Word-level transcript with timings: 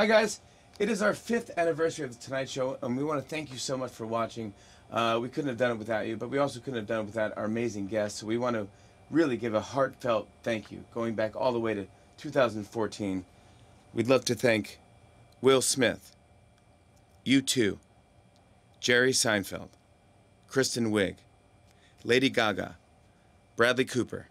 Hi, 0.00 0.06
guys. 0.06 0.40
It 0.78 0.88
is 0.88 1.02
our 1.02 1.12
fifth 1.12 1.50
anniversary 1.58 2.06
of 2.06 2.16
The 2.16 2.24
Tonight 2.24 2.48
Show, 2.48 2.78
and 2.82 2.96
we 2.96 3.04
want 3.04 3.22
to 3.22 3.28
thank 3.28 3.52
you 3.52 3.58
so 3.58 3.76
much 3.76 3.92
for 3.92 4.06
watching. 4.06 4.54
Uh, 4.90 5.18
we 5.20 5.28
couldn't 5.28 5.48
have 5.48 5.58
done 5.58 5.72
it 5.72 5.76
without 5.76 6.06
you, 6.06 6.16
but 6.16 6.30
we 6.30 6.38
also 6.38 6.58
couldn't 6.58 6.78
have 6.78 6.86
done 6.86 7.00
it 7.00 7.04
without 7.04 7.36
our 7.36 7.44
amazing 7.44 7.86
guests. 7.86 8.18
So 8.18 8.26
we 8.26 8.38
want 8.38 8.56
to 8.56 8.66
really 9.10 9.36
give 9.36 9.52
a 9.52 9.60
heartfelt 9.60 10.26
thank 10.42 10.72
you, 10.72 10.86
going 10.94 11.14
back 11.14 11.36
all 11.36 11.52
the 11.52 11.60
way 11.60 11.74
to 11.74 11.86
2014. 12.16 13.26
We'd 13.92 14.08
love 14.08 14.24
to 14.24 14.34
thank 14.34 14.78
Will 15.42 15.60
Smith, 15.60 16.16
U2 17.26 17.76
Jerry 18.80 19.12
Seinfeld, 19.12 19.68
Kristen 20.48 20.92
Wiig, 20.92 21.16
Lady 22.04 22.30
Gaga, 22.30 22.78
Bradley 23.54 23.84
Cooper, 23.84 24.28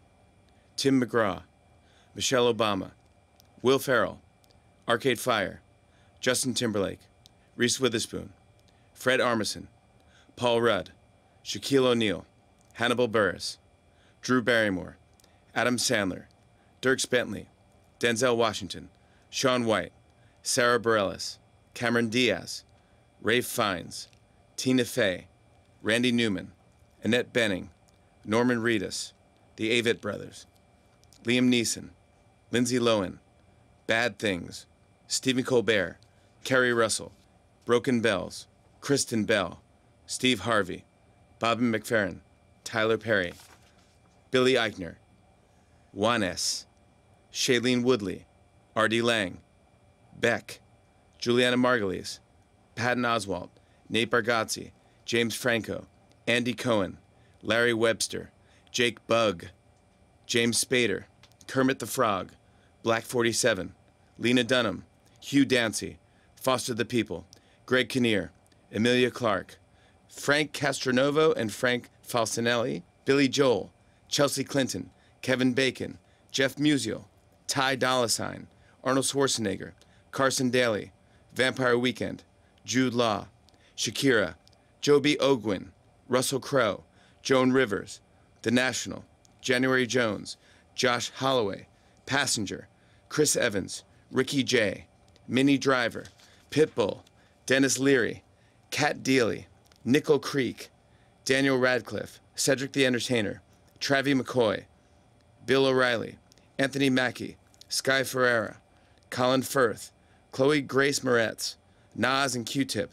Tim 0.76 1.00
McGraw, 1.00 1.44
Michelle 2.16 2.52
Obama, 2.52 2.94
Will 3.62 3.78
Ferrell, 3.78 4.20
Arcade 4.90 5.20
Fire, 5.20 5.62
Justin 6.20 6.56
Timberlake, 6.56 7.02
Reese 7.56 7.80
Witherspoon, 7.80 8.34
Fred 8.92 9.20
Armisen, 9.20 9.68
Paul 10.36 10.62
Rudd, 10.62 10.90
Shaquille 11.46 11.86
O'Neal, 11.86 12.26
Hannibal 12.74 13.08
Buress, 13.08 13.58
Drew 14.24 14.42
Barrymore, 14.42 14.98
Adam 15.54 15.78
Sandler, 15.78 16.24
Dirk 16.82 17.08
Bentley, 17.08 17.50
Denzel 18.00 18.36
Washington, 18.36 18.90
Shaun 19.30 19.66
White, 19.66 19.92
Sara 20.42 20.80
Bareilles, 20.80 21.38
Cameron 21.76 22.10
Diaz, 22.10 22.64
Ralph 23.22 23.46
Fiennes, 23.46 24.08
Tina 24.58 24.86
Fey, 24.86 25.28
Randy 25.84 26.12
Newman, 26.12 26.52
Annette 27.04 27.32
Bening, 27.32 27.68
Norman 28.26 28.58
Reedus, 28.58 29.14
the 29.56 29.80
Avett 29.80 30.02
Brothers, 30.02 30.48
Liam 31.26 31.48
Neeson, 31.48 31.90
Lindsay 32.52 32.80
Lohan, 32.80 33.20
Bad 33.86 34.18
Things, 34.18 34.66
Stephen 35.12 35.44
Colbert, 35.44 35.98
Keri 36.44 36.72
Russell, 36.72 37.12
Broken 37.66 38.00
Bells, 38.00 38.46
Kristen 38.80 39.26
Bell, 39.26 39.60
Steve 40.06 40.42
Harvey, 40.42 40.86
Bobby 41.40 41.64
McFerrin, 41.64 42.20
Tyler 42.64 43.00
Perry, 43.00 43.34
Billy 44.30 44.54
Eichner, 44.54 44.98
Juanes, 45.98 46.66
Shailene 47.34 47.82
Woodley, 47.82 48.28
R.D. 48.76 49.02
Lang, 49.02 49.40
Beck, 50.16 50.62
Julianna 51.18 51.58
Margulies, 51.58 52.20
Patton 52.76 53.02
Oswalt, 53.02 53.50
Nate 53.90 54.12
Bargatze, 54.12 54.70
James 55.06 55.34
Franco, 55.34 55.88
Andy 56.28 56.54
Cohen, 56.54 57.00
Larry 57.42 57.74
Webster, 57.74 58.30
Jake 58.72 59.00
Bugg, 59.08 59.48
James 60.28 60.64
Spader, 60.64 61.06
Kermit 61.48 61.80
the 61.80 61.88
Frog, 61.88 62.34
Black 62.84 63.06
47, 63.06 63.74
Lena 64.20 64.44
Dunham, 64.44 64.84
Hugh 65.30 65.46
Dancy, 65.46 66.00
Foster 66.36 66.74
the 66.74 66.86
People, 66.86 67.28
Greg 67.68 67.88
Kinnear, 67.88 68.32
Emilia 68.72 69.12
Clarke, 69.12 69.60
Frank 70.08 70.54
Castronovo 70.54 71.36
and 71.38 71.54
Frank 71.54 71.90
Falcinelli, 72.04 72.82
Billy 73.06 73.28
Joel, 73.28 73.72
Chelsea 74.08 74.44
Clinton, 74.44 74.90
Kevin 75.22 75.54
Bacon, 75.54 76.00
Jeff 76.32 76.56
Musial, 76.56 77.04
Ty 77.46 77.76
Dolla 77.76 78.10
Sign, 78.10 78.48
Arnold 78.84 79.06
Schwarzenegger, 79.06 79.74
Carson 80.10 80.50
Daly, 80.50 80.94
Vampire 81.36 81.78
Weekend, 81.78 82.24
Jude 82.66 82.96
Law, 82.96 83.28
Shakira, 83.78 84.34
Joby 84.82 85.16
Ogwyn, 85.18 85.68
Russell 86.08 86.40
Crowe, 86.40 86.86
Joan 87.22 87.52
Rivers, 87.52 88.02
The 88.42 88.50
National, 88.50 89.06
January 89.42 89.86
Jones, 89.86 90.38
Josh 90.74 91.12
Holloway, 91.18 91.68
Passenger, 92.08 92.68
Chris 93.10 93.36
Evans, 93.36 93.84
Ricky 94.12 94.42
Jay, 94.42 94.88
Minnie 95.30 95.60
Driver, 95.60 96.06
Pitbull, 96.50 97.02
Denis 97.46 97.78
Leary, 97.78 98.24
Cat 98.72 99.04
Deeley, 99.04 99.46
Nickel 99.86 100.18
Creek, 100.18 100.70
Daniel 101.24 101.60
Radcliffe, 101.60 102.20
Cedric 102.34 102.72
the 102.74 102.86
Entertainer, 102.86 103.44
Travie 103.80 104.20
McCoy, 104.20 104.64
Bill 105.46 105.68
O'Reilly, 105.68 106.18
Anthony 106.58 106.90
Mackie, 106.90 107.38
Sky 107.68 108.04
Ferreira, 108.04 108.58
Colin 109.12 109.44
Firth, 109.44 109.92
Chloe 110.32 110.62
Grace 110.62 111.02
Moretz, 111.02 111.56
Nas 111.94 112.36
and 112.36 112.46
Q-Tip, 112.46 112.92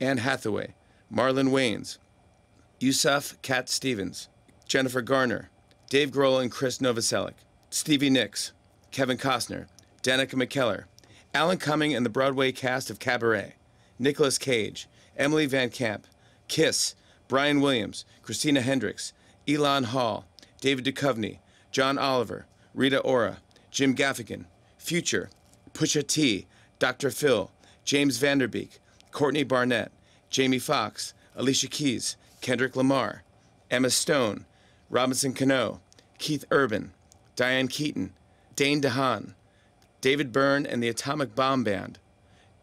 Anne 0.00 0.18
Hathaway, 0.18 0.74
Marlon 1.12 1.50
Wayans, 1.50 1.98
Yusuf 2.80 3.40
Cat 3.42 3.68
Stevens, 3.68 4.28
Jennifer 4.66 5.00
Garner, 5.00 5.48
Dave 5.88 6.10
Grohl 6.10 6.42
and 6.42 6.50
Chris 6.50 6.78
Novoselic, 6.78 7.34
Stevie 7.70 8.10
Nicks, 8.10 8.52
Kevin 8.90 9.16
Costner, 9.16 9.66
Danica 10.02 10.34
McKellar, 10.34 10.84
Alan 11.34 11.58
Cumming 11.58 11.94
and 11.94 12.06
the 12.06 12.10
Broadway 12.10 12.52
cast 12.52 12.90
of 12.90 12.98
Cabaret, 12.98 13.54
Nicolas 13.98 14.38
Cage, 14.38 14.88
Emily 15.16 15.46
Van 15.46 15.68
Camp, 15.68 16.06
Kiss, 16.48 16.94
Brian 17.28 17.60
Williams, 17.60 18.04
Christina 18.22 18.62
Hendricks, 18.62 19.12
Elon 19.46 19.84
Hall, 19.84 20.26
David 20.60 20.86
Duchovny, 20.86 21.38
John 21.70 21.98
Oliver, 21.98 22.46
Rita 22.74 23.00
Ora, 23.00 23.38
Jim 23.70 23.94
Gaffigan, 23.94 24.46
Future, 24.78 25.28
Pusha 25.74 26.06
T, 26.06 26.46
Dr. 26.78 27.10
Phil, 27.10 27.50
James 27.84 28.18
Vanderbeek, 28.18 28.78
Courtney 29.10 29.44
Barnett, 29.44 29.92
Jamie 30.30 30.58
Foxx, 30.58 31.12
Alicia 31.36 31.68
Keys, 31.68 32.16
Kendrick 32.40 32.74
Lamar, 32.74 33.22
Emma 33.70 33.90
Stone, 33.90 34.46
Robinson 34.88 35.34
Cano, 35.34 35.80
Keith 36.18 36.44
Urban, 36.50 36.92
Diane 37.36 37.68
Keaton, 37.68 38.12
Dane 38.56 38.80
DeHaan, 38.80 39.34
David 40.00 40.32
Byrne 40.32 40.64
and 40.64 40.82
the 40.82 40.88
Atomic 40.88 41.34
Bomb 41.34 41.64
Band, 41.64 41.98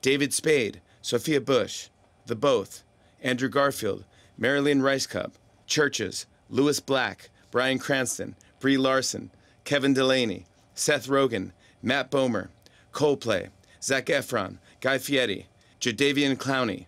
David 0.02 0.34
Spade, 0.34 0.82
Sophia 1.02 1.42
Bush, 1.42 1.90
The 2.28 2.36
Both, 2.36 2.84
Andrew 3.22 3.50
Garfield, 3.50 4.06
Marilyn 4.38 4.82
Rice 4.82 5.06
Cup, 5.06 5.34
Chvrches, 5.68 6.26
Lewis 6.50 6.80
Black, 6.80 7.30
Bryan 7.52 7.80
Cranston, 7.80 8.36
Brie 8.60 8.78
Larson, 8.78 9.32
Kevin 9.64 9.94
Delaney, 9.94 10.46
Seth 10.74 11.08
Rogen, 11.08 11.52
Matt 11.82 12.10
Bomer, 12.12 12.50
Coldplay, 12.94 13.50
Zac 13.82 14.06
Efron, 14.06 14.58
Guy 14.80 14.98
Fieri, 14.98 15.48
Jadeveon 15.80 16.38
Clowney, 16.38 16.86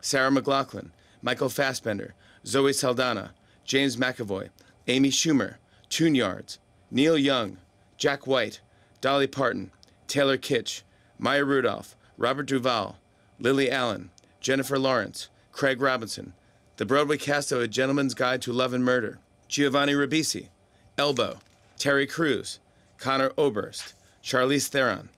Sarah 0.00 0.30
McLachlan, 0.30 0.90
Michael 1.22 1.48
Fassbender, 1.48 2.14
Zoe 2.46 2.72
Saldana, 2.72 3.32
James 3.64 3.96
McAvoy, 3.96 4.50
Amy 4.88 5.10
Schumer, 5.10 5.56
Tune 5.88 6.14
Yards, 6.14 6.58
Neil 6.90 7.16
Young, 7.16 7.58
Jack 7.96 8.26
White, 8.26 8.60
Dolly 9.00 9.26
Parton, 9.26 9.70
Taylor 10.14 10.38
Kitsch, 10.38 10.82
Maya 11.18 11.44
Rudolph, 11.44 11.96
Robert 12.16 12.46
Duvall, 12.46 13.00
Lily 13.40 13.68
Allen, 13.68 14.10
Jennifer 14.40 14.78
Lawrence, 14.78 15.28
Craig 15.50 15.80
Robinson, 15.80 16.34
the 16.76 16.86
Broadway 16.86 17.16
cast 17.16 17.50
of 17.50 17.60
A 17.60 17.66
Gentleman's 17.66 18.14
Guide 18.14 18.40
to 18.42 18.52
Love 18.52 18.74
and 18.74 18.84
Murder, 18.84 19.18
Giovanni 19.48 19.92
Ribisi, 19.92 20.50
Elbow, 20.96 21.40
Terry 21.78 22.06
Crews, 22.06 22.60
Conor 22.96 23.32
Oberst, 23.36 23.94
Charlize 24.22 24.68
Theron, 24.68 25.08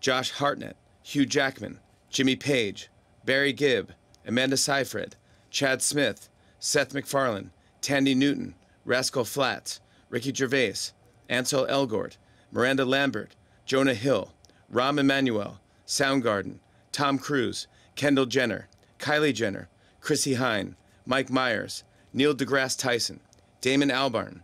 Josh 0.00 0.32
Hartnett, 0.32 0.76
Hugh 1.04 1.24
Jackman, 1.24 1.78
Jimmy 2.10 2.34
Page, 2.34 2.90
Barry 3.24 3.52
Gibb, 3.52 3.92
Amanda 4.26 4.56
Seyfried, 4.56 5.14
Chad 5.50 5.80
Smith, 5.80 6.28
Seth 6.58 6.92
MacFarlane, 6.92 7.52
Thandie 7.80 8.16
Newton, 8.16 8.56
Rascal 8.84 9.24
Flatts, 9.24 9.78
Ricky 10.10 10.34
Gervais, 10.34 10.90
Ansel 11.28 11.64
Elgort, 11.68 12.16
Miranda 12.50 12.84
Lambert, 12.84 13.36
Jonah 13.64 13.94
Hill, 13.94 14.32
Rahm 14.72 14.98
Emanuel, 14.98 15.60
Soundgarden, 15.86 16.58
Tom 16.90 17.18
Cruise, 17.18 17.66
Kendall 17.94 18.26
Jenner, 18.26 18.68
Kylie 18.98 19.34
Jenner, 19.34 19.68
Chrissie 20.00 20.34
Hynde, 20.34 20.74
Mike 21.06 21.30
Myers, 21.30 21.84
Neil 22.12 22.34
deGrasse 22.34 22.78
Tyson, 22.78 23.20
Damon 23.60 23.90
Albarn, 23.90 24.40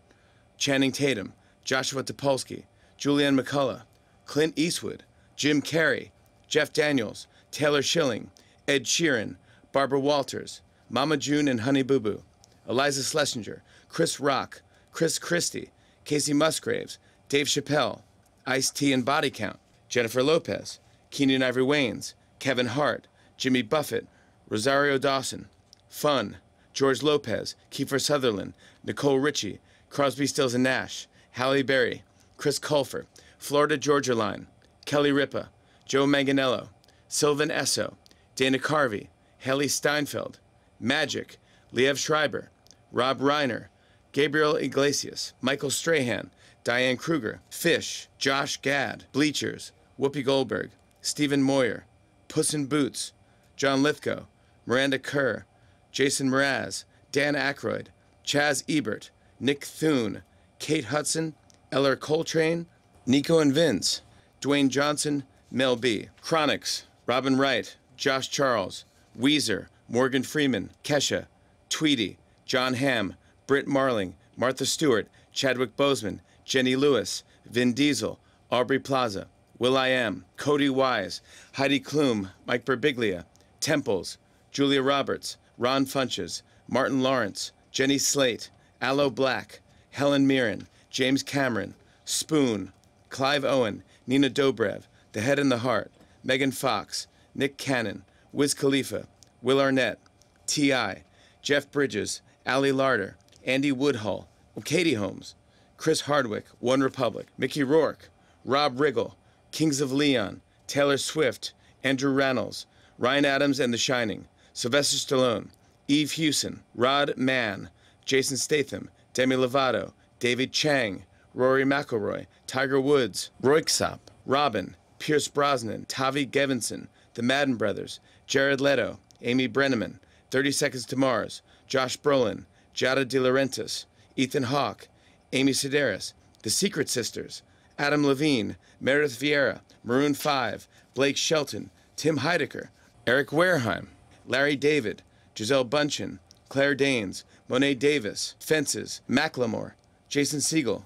Channing 0.57 0.93
Tatum, 0.93 1.33
Joshua 1.65 2.03
Topolsky, 2.03 2.65
Julianne 2.99 3.39
McCullough, 3.39 3.83
Clint 4.25 4.59
Eastwood, 4.59 5.05
Jim 5.37 5.63
Carrey, 5.63 6.11
Jeff 6.49 6.73
Daniels, 6.73 7.27
Taylor 7.51 7.83
Schilling, 7.83 8.31
Ed 8.67 8.85
Sheeran, 8.85 9.37
Barbara 9.73 10.01
Walters, 10.01 10.63
Mama 10.91 11.17
June 11.17 11.49
and 11.49 11.61
Honey 11.61 11.83
Boo 11.83 12.01
Boo, 12.01 12.23
Iliza 12.69 13.03
Shlesinger, 13.03 13.61
Chris 13.89 14.19
Rock, 14.19 14.63
Chris 14.93 15.19
Christie, 15.19 15.71
Kacey 16.05 16.33
Musgraves, 16.33 16.99
Dave 17.29 17.47
Chappelle, 17.47 18.03
Ice 18.49 18.71
T 18.71 18.95
and 18.95 19.05
Body 19.05 19.29
Count, 19.29 19.59
Jennifer 19.91 20.23
Lopez, 20.23 20.81
Keenen 21.11 21.43
Ivory 21.43 21.65
Wayans, 21.65 22.15
Kevin 22.39 22.69
Hart, 22.69 23.07
Jimmy 23.37 23.61
Buffett, 23.61 24.07
Rosario 24.49 24.97
Dawson, 24.97 25.49
Fun, 25.91 26.39
George 26.73 27.03
Lopez, 27.03 27.57
Kiefer 27.71 28.01
Sutherland, 28.01 28.55
Nicole 28.83 29.19
Richie, 29.19 29.61
Crosby, 29.91 30.27
Stills 30.27 30.55
and 30.55 30.65
Nash, 30.65 31.07
Halle 31.33 31.63
Berry, 31.63 32.05
Chris 32.39 32.59
Colfer, 32.59 33.05
Florida 33.37 33.77
Georgia 33.77 34.15
Line, 34.15 34.47
Kelly 34.87 35.13
Ripa, 35.13 35.51
Joe 35.85 36.07
Manganiello, 36.07 36.69
Sylvan 37.07 37.51
Esso, 37.51 37.97
Dana 38.35 38.59
Carvey, 38.59 39.09
Hailee 39.45 39.67
Steinfeld, 39.67 40.37
Magic, 40.81 41.37
Liev 41.75 41.99
Schreiber, 41.99 42.49
Rob 42.93 43.21
Reiner, 43.21 43.67
Gabriel 44.13 44.57
Iglesias, 44.57 45.35
Michael 45.43 45.71
Strahan, 45.71 46.31
Diane 46.65 46.97
Kruger, 46.97 47.41
Phish, 47.51 48.07
Josh 48.19 48.61
Gad, 48.61 49.05
Bleachers, 49.13 49.73
Whoopi 49.99 50.25
Goldberg, 50.25 50.71
Stephen 51.01 51.43
Moyer, 51.43 51.85
Puss 52.29 52.53
in 52.53 52.67
Boots, 52.67 53.13
John 53.57 53.83
Lithgow, 53.83 54.27
Miranda 54.67 54.99
Kerr, 54.99 55.47
Jason 55.93 56.31
Mraz, 56.31 56.85
Dan 57.11 57.35
Aykroyd, 57.35 57.87
Chaz 58.25 58.63
Ebert, 58.69 59.11
Nick 59.41 59.65
Thune, 59.65 60.23
Kate 60.59 60.87
Hudson, 60.87 61.35
Ellar 61.73 61.97
Coltrane, 61.97 62.67
Nico 63.07 63.39
and 63.39 63.53
Vince, 63.53 64.03
Dwayne 64.41 64.69
Johnson, 64.69 65.25
Mel 65.51 65.77
B. 65.77 66.09
Chronics, 66.21 66.85
Robin 67.07 67.39
Wright, 67.39 67.77
Josh 67.97 68.29
Charles, 68.29 68.85
Weezer, 69.19 69.69
Morgan 69.89 70.23
Freeman, 70.23 70.71
Kesha, 70.85 71.27
Tweety, 71.71 72.19
Jon 72.45 72.75
Hamm, 72.75 73.15
Brit 73.47 73.67
Marling, 73.67 74.15
Martha 74.37 74.67
Stewart, 74.67 75.09
Chadwick 75.33 75.77
Boseman, 75.77 76.21
Jenny 76.49 76.77
Lewis, 76.77 77.25
Vin 77.45 77.75
Diesel, 77.75 78.19
Aubrey 78.51 78.79
Plaza, 78.79 79.29
Will 79.59 79.77
I 79.77 79.89
Am, 79.89 80.25
Cody 80.39 80.71
Wise, 80.71 81.21
Heidi 81.53 81.79
Klum, 81.79 82.31
Mike 82.47 82.65
Birbiglia, 82.65 83.27
Temples, 83.61 84.17
Julia 84.51 84.81
Roberts, 84.83 85.37
Ron 85.59 85.85
Funches, 85.85 86.41
Martin 86.67 87.03
Lawrence, 87.03 87.53
Jenny 87.71 87.99
Slate, 87.99 88.51
Aloe 88.81 89.11
Blacc, 89.11 89.59
Helen 89.91 90.27
Mirren, 90.27 90.67
James 90.89 91.23
Cameron, 91.23 91.75
Spoon, 92.07 92.73
Clive 93.11 93.45
Owen, 93.45 93.83
Nina 94.07 94.31
Dobrev, 94.31 94.85
The 95.13 95.21
Head 95.21 95.39
and 95.39 95.53
the 95.53 95.59
Heart, 95.59 95.93
Megan 96.25 96.53
Fox, 96.53 97.09
Nick 97.35 97.59
Cannon, 97.59 98.05
Wiz 98.33 98.55
Khalifa, 98.55 99.07
Will 99.43 99.61
Arnett, 99.61 99.99
T.I., 100.47 101.03
Jeff 101.43 101.71
Bridges, 101.71 102.23
Ali 102.47 102.73
Larter, 102.73 103.17
Andy 103.45 103.71
Woodhull, 103.71 104.29
Katie 104.65 104.95
Holmes, 104.95 105.35
Chris 105.79 106.03
Hardwick, 106.03 106.45
One 106.59 106.81
Republic, 106.81 107.29
Mickey 107.39 107.63
Rourke, 107.63 108.11
Rob 108.45 108.79
Riggle, 108.79 109.15
Kings 109.53 109.81
of 109.81 109.93
Leon, 109.93 110.41
Taylor 110.67 110.99
Swift, 110.99 111.55
Andrew 111.85 112.13
Reynolds, 112.13 112.67
Ryan 112.99 113.25
Adams 113.25 113.61
and 113.61 113.73
The 113.73 113.79
Shining, 113.79 114.27
Sylvester 114.53 114.97
Stallone, 114.97 115.51
Eve 115.87 116.11
Hewson, 116.11 116.65
Rod 116.75 117.15
Mann, 117.17 117.71
Jason 118.05 118.37
Statham, 118.37 118.91
Demi 119.15 119.37
Lovato, 119.37 119.93
David 120.19 120.53
Chang, 120.53 121.05
Rory 121.33 121.65
McIlroy, 121.65 122.27
Tiger 122.49 122.81
Woods, 122.81 123.31
Röyksopp, 123.41 124.01
Robyn, 124.27 124.75
Pierce 124.99 125.29
Brosnan, 125.29 125.85
Tavi 125.85 126.27
Gevinson, 126.27 126.89
The 127.15 127.23
Madden 127.23 127.55
Brothers, 127.55 128.01
Jared 128.27 128.61
Leto, 128.61 128.99
Amy 129.23 129.49
Brenneman, 129.49 130.01
30 130.33 130.51
Seconds 130.51 130.87
to 130.87 130.97
Mars, 130.97 131.41
Josh 131.69 131.97
Brolin, 131.97 132.47
Giada 132.75 133.07
De 133.07 133.19
Laurentiis, 133.19 133.85
Ethan 134.17 134.43
Hawke, 134.45 134.89
Amy 135.33 135.53
Sedaris, 135.53 136.15
The 136.43 136.51
Secret 136.51 136.89
Sisters, 136.89 137.43
Adam 137.79 138.05
Levine, 138.07 138.57
Meredith 138.81 139.19
Vieira, 139.21 139.61
Maroon 139.85 140.15
5, 140.15 140.67
Blake 140.95 141.17
Shelton, 141.17 141.71
Tim 141.97 142.19
Heidecker, 142.19 142.69
Eric 143.07 143.29
Wareheim, 143.29 143.89
Larry 144.27 144.57
David, 144.57 145.03
Gisele 145.35 145.65
Bundchen, 145.65 146.19
Claire 146.49 146.75
Danes, 146.75 147.25
Mo'ne 147.49 147.75
Davis, 147.79 148.35
Fences, 148.41 149.03
Macklemore, 149.09 149.73
Jason 150.09 150.41
Segel, 150.41 150.85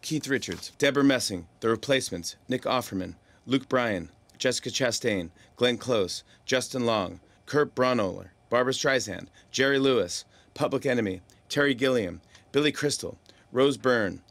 Keith 0.00 0.28
Richards, 0.28 0.72
Deborah 0.78 1.04
Messing, 1.04 1.46
The 1.60 1.68
Replacements, 1.68 2.36
Nick 2.48 2.62
Offerman, 2.62 3.14
Luke 3.46 3.68
Bryan, 3.68 4.10
Jessica 4.38 4.70
Chastain, 4.70 5.30
Glenn 5.56 5.76
Close, 5.78 6.22
Justin 6.44 6.86
Long, 6.86 7.20
Kurt 7.46 7.74
Braunohler, 7.74 8.28
Barbara 8.48 8.72
Streisand, 8.72 9.26
Jerry 9.50 9.78
Lewis, 9.78 10.24
Public 10.54 10.86
Enemy, 10.86 11.20
Terry 11.48 11.74
Gilliam, 11.74 12.20
Billy 12.52 12.72
Crystal, 12.72 13.18
Rose 13.52 13.76
Byrne, 13.76 14.22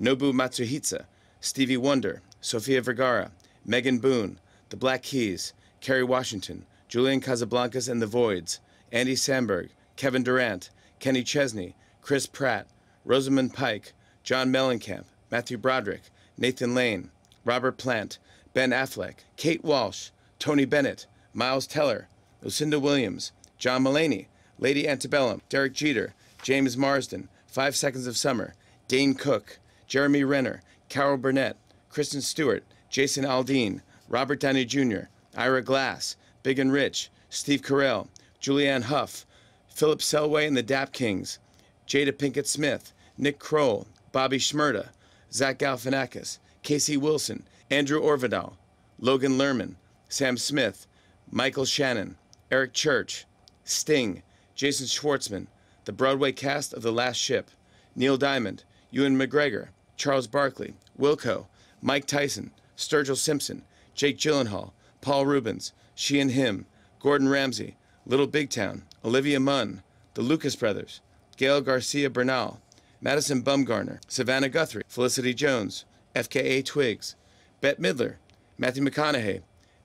Nobu 0.00 0.32
Matsuhisa, 0.32 1.04
Stevie 1.40 1.76
Wonder, 1.76 2.22
Sofia 2.40 2.80
Vergara, 2.80 3.30
Megan 3.64 3.98
Boone, 3.98 4.40
The 4.70 4.76
Black 4.76 5.02
Keys, 5.02 5.52
Kerry 5.82 6.02
Washington, 6.02 6.64
Julian 6.88 7.20
Casablancas 7.20 7.90
and 7.90 8.00
the 8.00 8.06
Voids, 8.06 8.58
Andy 8.90 9.14
Samberg, 9.14 9.68
Kevin 9.96 10.22
Durant, 10.22 10.70
Kenny 10.98 11.22
Chesney, 11.22 11.76
Chris 12.00 12.26
Pratt, 12.26 12.66
Rosamund 13.04 13.52
Pike, 13.52 13.92
John 14.24 14.50
Mellencamp, 14.50 15.04
Matthew 15.30 15.58
Broderick, 15.58 16.02
Nathan 16.38 16.74
Lane, 16.74 17.10
Robert 17.44 17.76
Plant, 17.76 18.18
Ben 18.54 18.70
Affleck, 18.70 19.16
Kate 19.36 19.62
Walsh, 19.62 20.08
Tony 20.38 20.64
Bennett, 20.64 21.06
Miles 21.34 21.66
Teller, 21.66 22.08
Lucinda 22.42 22.80
Williams, 22.80 23.32
John 23.58 23.84
Mulaney, 23.84 24.26
Lady 24.58 24.88
Antebellum, 24.88 25.42
Derek 25.50 25.74
Jeter, 25.74 26.14
James 26.42 26.76
Marsden, 26.76 27.28
Five 27.46 27.76
Seconds 27.76 28.06
of 28.06 28.16
Summer, 28.16 28.54
Dane 28.90 29.14
Cook, 29.14 29.60
Jeremy 29.86 30.24
Renner, 30.24 30.62
Carol 30.88 31.16
Burnett, 31.16 31.56
Kristen 31.90 32.20
Stewart, 32.20 32.64
Jason 32.88 33.24
Aldean, 33.24 33.82
Robert 34.08 34.40
Downey 34.40 34.64
Jr., 34.64 35.02
Ira 35.36 35.62
Glass, 35.62 36.16
Big 36.42 36.58
and 36.58 36.72
Rich, 36.72 37.08
Steve 37.28 37.62
Carell, 37.62 38.08
Julianne 38.42 38.82
Hough, 38.82 39.24
Philip 39.68 40.00
Selway 40.00 40.44
and 40.44 40.56
the 40.56 40.64
Dap 40.64 40.92
Kings, 40.92 41.38
Jada 41.86 42.10
Pinkett 42.10 42.48
Smith, 42.48 42.92
Nick 43.16 43.38
Kroll, 43.38 43.86
Bobby 44.10 44.38
Shmurda, 44.38 44.88
Zach 45.32 45.60
Galifianakis, 45.60 46.38
Casey 46.64 46.96
Wilson, 46.96 47.44
Andrew 47.70 48.02
Orvedahl, 48.02 48.54
Logan 48.98 49.38
Lerman, 49.38 49.76
Sam 50.08 50.36
Smith, 50.36 50.88
Michael 51.30 51.64
Shannon, 51.64 52.16
Eric 52.50 52.72
Church, 52.72 53.24
Sting, 53.62 54.24
Jason 54.56 54.88
Schwartzman, 54.88 55.46
the 55.84 55.92
Broadway 55.92 56.32
cast 56.32 56.74
of 56.74 56.82
The 56.82 56.90
Last 56.90 57.18
Ship, 57.18 57.48
Neil 57.94 58.16
Diamond, 58.16 58.64
Ewan 58.90 59.16
McGregor, 59.16 59.68
Charles 59.96 60.26
Barkley, 60.26 60.74
Wilco, 60.98 61.46
Mike 61.82 62.06
Tyson, 62.06 62.50
Sturgill 62.76 63.16
Simpson, 63.16 63.62
Jake 63.94 64.18
Gyllenhaal, 64.18 64.72
Paul 65.00 65.26
Reubens, 65.26 65.72
She 65.94 66.20
and 66.20 66.30
Him, 66.30 66.66
Gordon 67.00 67.28
Ramsay, 67.28 67.76
Little 68.06 68.26
Big 68.26 68.50
Town, 68.50 68.82
Olivia 69.04 69.38
Munn, 69.38 69.82
the 70.14 70.22
Lucas 70.22 70.56
Brothers, 70.56 71.00
Gael 71.36 71.60
Garcia 71.60 72.10
Bernal, 72.10 72.60
Madison 73.00 73.42
Bumgarner, 73.42 74.00
Savannah 74.08 74.48
Guthrie, 74.48 74.82
Felicity 74.88 75.32
Jones, 75.32 75.84
FKA 76.14 76.64
Twigs, 76.64 77.16
Bette 77.60 77.80
Midler, 77.80 78.16
Matthew 78.58 78.82
McConaughey, 78.82 79.42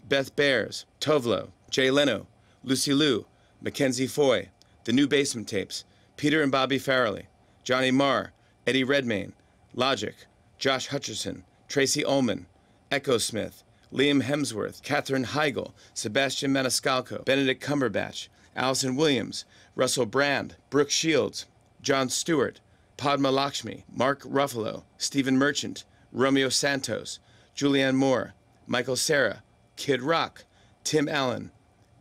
Beth 0.07 0.35
Bears, 0.35 0.85
Tove 0.99 1.25
Lo, 1.25 1.49
Jay 1.69 1.91
Leno, 1.91 2.27
Lucy 2.63 2.93
Liu, 2.93 3.25
Mackenzie 3.61 4.07
Foy, 4.07 4.49
The 4.83 4.93
New 4.93 5.07
Basement 5.07 5.47
Tapes, 5.47 5.85
Peter 6.17 6.41
and 6.41 6.51
Bobby 6.51 6.79
Farrelly, 6.79 7.27
Johnny 7.63 7.91
Marr, 7.91 8.33
Eddie 8.67 8.83
Redmayne, 8.83 9.33
Logic, 9.75 10.15
Josh 10.57 10.89
Hutcherson, 10.89 11.44
Tracey 11.67 12.03
Ullman, 12.03 12.47
Echo 12.89 13.19
Smith, 13.19 13.63
Liam 13.94 14.23
Hemsworth, 14.23 14.81
Katherine 14.81 15.25
Heigl, 15.25 15.73
Sebastian 15.94 16.51
Maniscalco, 16.51 17.23
Benedict 17.25 17.63
Cumberbatch, 17.63 18.27
Allison 18.55 18.95
Williams, 18.95 19.45
Russell 19.75 20.07
Brand, 20.07 20.55
Brooke 20.72 20.89
Shields, 20.89 21.45
Jon 21.81 22.10
Stewart, 22.10 22.60
Padma 22.98 23.29
Lakshmi, 23.29 23.86
Mark 23.93 24.22
Ruffalo, 24.24 24.84
Stephen 24.98 25.38
Merchant, 25.38 25.84
Romeo 26.12 26.50
Santos, 26.50 27.19
Julianne 27.55 27.95
Moore, 27.95 28.34
Michael 28.65 28.95
Cera, 28.95 29.43
Kid 29.75 30.01
Rock, 30.01 30.45
Tim 30.84 31.07
Allen, 31.07 31.51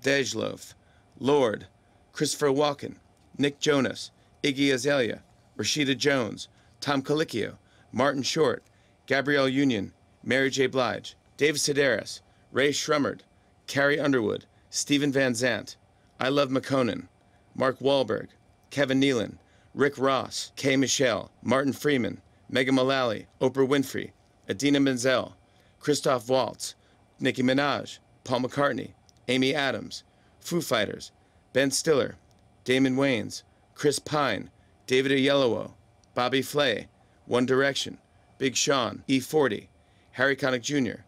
Dejlove, 0.03 0.73
Lorde, 1.19 1.67
Christopher 2.13 2.49
Walken, 2.49 2.95
Nick 3.37 3.59
Jonas, 3.59 4.11
Iggy 4.43 4.73
Azalea, 4.73 5.23
Rashida 5.59 5.97
Jones, 5.97 6.49
Tom 6.85 7.01
Colicchio, 7.01 7.57
Martin 7.93 8.23
Short, 8.23 8.63
Gabrielle 9.07 9.49
Union, 9.49 9.95
Mary 10.23 10.51
J. 10.51 10.67
Blige, 10.67 11.15
Dave 11.39 11.55
Sedaris, 11.55 12.21
Rae 12.53 12.73
Sremmurd, 12.73 13.21
Carrie 13.67 13.99
Underwood, 13.99 14.45
Stephen 14.69 15.11
Van 15.11 15.35
Zandt, 15.35 15.79
I 16.21 16.29
Love 16.29 16.51
Makonnen, 16.51 17.09
Mark 17.55 17.79
Wahlberg, 17.79 18.29
Kevin 18.69 19.01
Nealon, 19.01 19.39
Rick 19.73 19.97
Ross, 19.97 20.53
Kay 20.57 20.77
Michelle, 20.77 21.31
Martin 21.43 21.73
Freeman, 21.73 22.21
Megan 22.51 22.75
Mullally, 22.75 23.29
Oprah 23.41 23.67
Winfrey, 23.67 24.11
Idina 24.47 24.79
Menzel, 24.79 25.39
Christoph 25.81 26.29
Waltz, 26.29 26.75
Nicki 27.19 27.43
Minaj, 27.43 27.99
Paul 28.25 28.41
McCartney, 28.41 28.93
Amy 29.29 29.55
Adams, 29.55 30.05
Foo 30.39 30.61
Fighters, 30.61 31.13
Ben 31.55 31.71
Stiller, 31.71 32.17
Damon 32.65 32.97
Wayans, 32.97 33.43
Chris 33.75 33.99
Pine, 33.99 34.51
David 34.87 35.13
Oyelowo, 35.13 35.73
Bobby 36.15 36.43
Flay, 36.43 36.87
One 37.27 37.45
Direction, 37.45 37.99
Big 38.39 38.57
Sean, 38.57 39.03
E40, 39.09 39.67
Harry 40.13 40.37
Connick 40.37 40.63
Jr., 40.63 41.03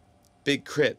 Big 0.45 0.65
Crit, 0.65 0.99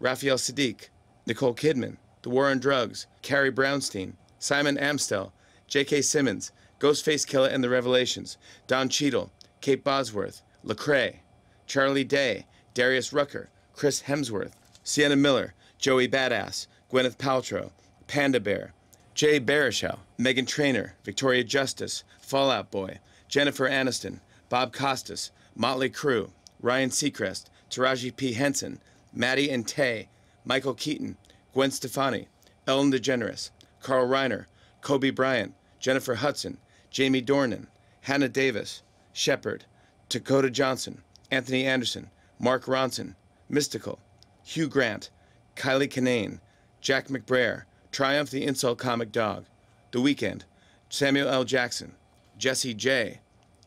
Raphael 0.00 0.36
Saadiq, 0.36 0.88
Nicole 1.26 1.54
Kidman, 1.54 1.96
The 2.22 2.30
War 2.30 2.50
on 2.50 2.58
Drugs, 2.58 3.06
Carrie 3.22 3.52
Brownstein, 3.52 4.14
Simon 4.38 4.76
Amstell, 4.76 5.32
J.K. 5.68 6.02
Simmons, 6.02 6.52
Ghostface 6.80 7.26
Killah 7.26 7.52
and 7.52 7.62
the 7.62 7.68
Revelations, 7.70 8.36
Don 8.66 8.88
Cheadle, 8.88 9.30
Kate 9.60 9.84
Bosworth, 9.84 10.42
Lecrae, 10.64 11.20
Charlie 11.66 12.04
Day, 12.04 12.46
Darius 12.74 13.12
Rucker, 13.12 13.48
Chris 13.74 14.02
Hemsworth, 14.02 14.52
Sienna 14.82 15.16
Miller, 15.16 15.54
Joey 15.78 16.08
Badass, 16.08 16.66
Gwyneth 16.92 17.16
Paltrow, 17.16 17.70
Panda 18.06 18.40
Bear, 18.40 18.74
Jay 19.14 19.38
Baruchel, 19.40 19.98
Meghan 20.18 20.46
Trainor, 20.46 20.94
Victoria 21.04 21.44
Justice, 21.44 22.04
Fallout 22.20 22.70
Boy, 22.70 22.98
Jennifer 23.34 23.68
Aniston, 23.68 24.20
Bob 24.48 24.72
Costas, 24.72 25.32
Motley 25.56 25.90
Crue, 25.90 26.30
Ryan 26.60 26.90
Seacrest, 26.90 27.46
Taraji 27.68 28.14
P. 28.14 28.34
Henson, 28.34 28.78
Maddie 29.12 29.50
and 29.50 29.66
Tay, 29.66 30.08
Michael 30.44 30.74
Keaton, 30.74 31.16
Gwen 31.52 31.72
Stefani, 31.72 32.28
Ellen 32.68 32.92
DeGeneres, 32.92 33.50
Carl 33.80 34.06
Reiner, 34.06 34.46
Kobe 34.82 35.10
Bryant, 35.10 35.52
Jennifer 35.80 36.14
Hudson, 36.14 36.58
Jamie 36.92 37.20
Dornan, 37.20 37.66
Hannah 38.02 38.28
Davis, 38.28 38.84
Shepard, 39.12 39.64
Dakota 40.08 40.48
Johnson, 40.48 41.02
Anthony 41.32 41.66
Anderson, 41.66 42.10
Mark 42.38 42.66
Ronson, 42.66 43.16
Mystikal, 43.50 43.98
Hugh 44.44 44.68
Grant, 44.68 45.10
Kylie 45.56 45.92
Kinane, 45.92 46.38
Jack 46.80 47.08
McBrayer, 47.08 47.64
Triumph 47.90 48.30
the 48.30 48.44
Insult 48.44 48.78
Comic 48.78 49.10
Dog, 49.10 49.46
The 49.90 49.98
Weeknd, 49.98 50.42
Samuel 50.88 51.28
L. 51.28 51.42
Jackson, 51.42 51.96
Jessie 52.38 52.74
J., 52.74 53.18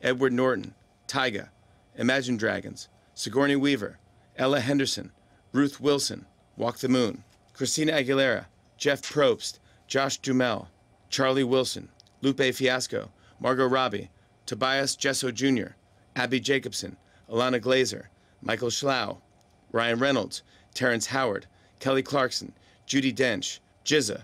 Edward 0.01 0.33
Norton, 0.33 0.73
Tyga, 1.07 1.49
Imagine 1.95 2.37
Dragons, 2.37 2.89
Sigourney 3.15 3.55
Weaver, 3.55 3.97
Ella 4.35 4.59
Henderson, 4.59 5.11
Ruth 5.51 5.79
Wilson, 5.79 6.25
Walk 6.55 6.77
the 6.77 6.87
Moon, 6.87 7.23
Christina 7.53 7.93
Aguilera, 7.93 8.45
Jeff 8.77 9.01
Probst, 9.01 9.59
Josh 9.87 10.17
Duhamel, 10.17 10.67
Charlie 11.09 11.43
Wilson, 11.43 11.89
Lupe 12.21 12.53
Fiasco, 12.53 13.11
Margot 13.39 13.65
Robbie, 13.65 14.09
Tobias 14.45 14.95
Jesso 14.95 15.31
Jr., 15.31 15.69
Abbi 16.15 16.39
Jacobson, 16.39 16.97
Ilana 17.29 17.59
Glazer, 17.59 18.05
Michael 18.41 18.69
Schlow, 18.69 19.17
Ryan 19.71 19.99
Reynolds, 19.99 20.43
Terrence 20.73 21.07
Howard, 21.07 21.47
Kelly 21.79 22.03
Clarkson, 22.03 22.53
Judi 22.87 23.13
Dench, 23.13 23.59
Jizza, 23.83 24.23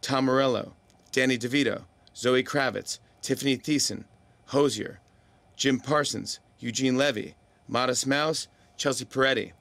Tom 0.00 0.26
Morello, 0.26 0.74
Danny 1.12 1.38
DeVito, 1.38 1.84
Zoe 2.16 2.42
Kravitz, 2.42 2.98
Tiffany 3.22 3.56
Thiessen, 3.56 4.04
Hozier, 4.46 5.00
Jim 5.56 5.78
Parsons, 5.78 6.40
Eugene 6.58 6.96
Levy, 6.96 7.34
Modest 7.68 8.06
Mouse, 8.06 8.48
Chelsea 8.76 9.04
Peretti, 9.04 9.52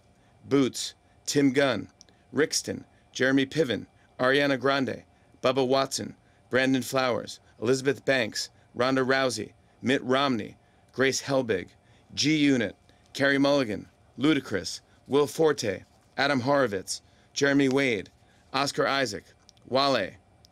Boots, 0.46 0.96
Tim 1.26 1.52
Gunn, 1.52 1.88
Rixton, 2.34 2.84
Jeremy 3.12 3.46
Piven, 3.46 3.86
Ariana 4.20 4.60
Grande, 4.60 5.04
Bubba 5.42 5.66
Watson, 5.66 6.16
Brandon 6.50 6.82
Flowers, 6.82 7.40
Elizabeth 7.62 8.04
Banks, 8.06 8.50
Ronda 8.76 9.02
Rousey, 9.02 9.52
Mitt 9.82 10.04
Romney, 10.04 10.58
Grace 10.94 11.22
Helbig, 11.22 11.68
G 12.14 12.36
Unit, 12.36 12.76
Carey 13.14 13.38
Mulligan, 13.38 13.88
Ludacris, 14.18 14.82
Will 15.08 15.28
Forte, 15.28 15.84
Adam 16.18 16.42
Horovitz, 16.42 17.02
Jeremy 17.34 17.70
Wade, 17.70 18.10
Oscar 18.54 18.88
Isaac, 18.88 19.26
Wale, 19.68 20.12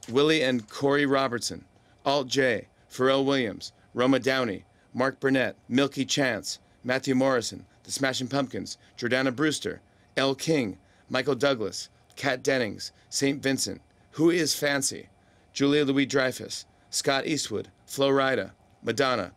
Willie 0.10 0.44
and 0.44 0.68
Korie 0.68 1.10
Robertson, 1.10 1.66
Alt 2.06 2.28
J, 2.28 2.68
Pharrell 2.92 3.26
Williams, 3.26 3.72
Roma 3.94 4.20
Downey, 4.20 4.66
Mark 4.94 5.20
Burnett, 5.20 5.56
Milky 5.70 6.06
Chance, 6.06 6.60
Matthew 6.84 7.16
Morrison, 7.16 7.66
The 7.84 7.92
Smashing 7.92 8.28
Pumpkins, 8.28 8.78
Jordana 8.98 9.36
Brewster, 9.36 9.82
Elle 10.18 10.36
King, 10.36 10.78
Michael 11.10 11.36
Douglas, 11.36 11.90
Kat 12.16 12.44
Dennings, 12.44 12.92
St. 13.10 13.42
Vincent, 13.42 13.82
Who 14.12 14.30
is 14.30 14.54
Fancy, 14.54 15.08
Julia 15.54 15.86
Louis 15.86 16.06
Dreyfus, 16.06 16.66
Scott 16.90 17.26
Eastwood, 17.26 17.70
Flo 17.86 18.10
Rida, 18.10 18.52
Madonna, 18.84 19.32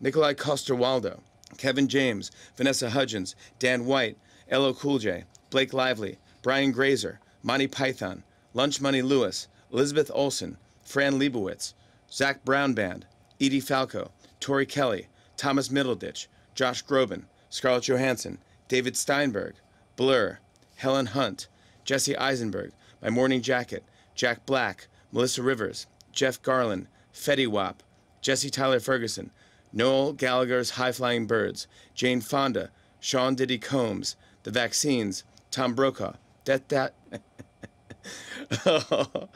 Nikolai 0.00 0.34
Coster-Waldau, 0.34 1.20
Kevin 1.56 1.88
James, 1.88 2.30
Vanessa 2.56 2.90
Hudgens, 2.90 3.36
Dan 3.58 3.86
White, 3.86 4.18
LL 4.50 4.72
Cool 4.72 4.98
J, 4.98 5.24
Blake 5.50 5.72
Lively, 5.72 6.18
Brian 6.42 6.72
Grazer, 6.72 7.20
Monty 7.42 7.66
Python, 7.66 8.22
Lunch 8.54 8.80
Money 8.80 9.02
Lewis, 9.02 9.48
Elizabeth 9.72 10.10
Olsen, 10.12 10.56
Fran 10.82 11.18
Lebowitz, 11.18 11.74
Zac 12.10 12.44
Brown 12.44 12.72
Band, 12.74 13.06
Edie 13.40 13.60
Falco, 13.60 14.10
Tori 14.40 14.66
Kelly, 14.66 15.08
Thomas 15.36 15.68
Middleditch, 15.68 16.26
Josh 16.54 16.84
Groban, 16.84 17.24
Scarlett 17.50 17.84
Johansson, 17.88 18.38
David 18.68 18.96
Steinberg, 18.96 19.54
Blur, 19.96 20.40
Helen 20.76 21.06
Hunt, 21.06 21.48
Jesse 21.84 22.16
Eisenberg, 22.16 22.72
My 23.02 23.10
Morning 23.10 23.42
Jacket, 23.42 23.84
Jack 24.14 24.46
Black, 24.46 24.88
Melissa 25.12 25.42
Rivers, 25.42 25.86
Jeff 26.12 26.42
Garlin, 26.42 26.86
Fetty 27.12 27.46
Wap, 27.46 27.82
Jesse 28.20 28.50
Tyler 28.50 28.80
Ferguson, 28.80 29.30
Noel 29.72 30.12
Gallagher's 30.12 30.70
High 30.70 30.92
Flying 30.92 31.26
Birds, 31.26 31.66
Jane 31.94 32.20
Fonda, 32.20 32.70
Sean 32.98 33.34
Diddy 33.34 33.58
Combs, 33.58 34.16
The 34.42 34.50
Vaccines, 34.50 35.24
Tom 35.50 35.74
Brokaw, 35.74 36.14
Death 36.44 36.68
That. 36.68 36.94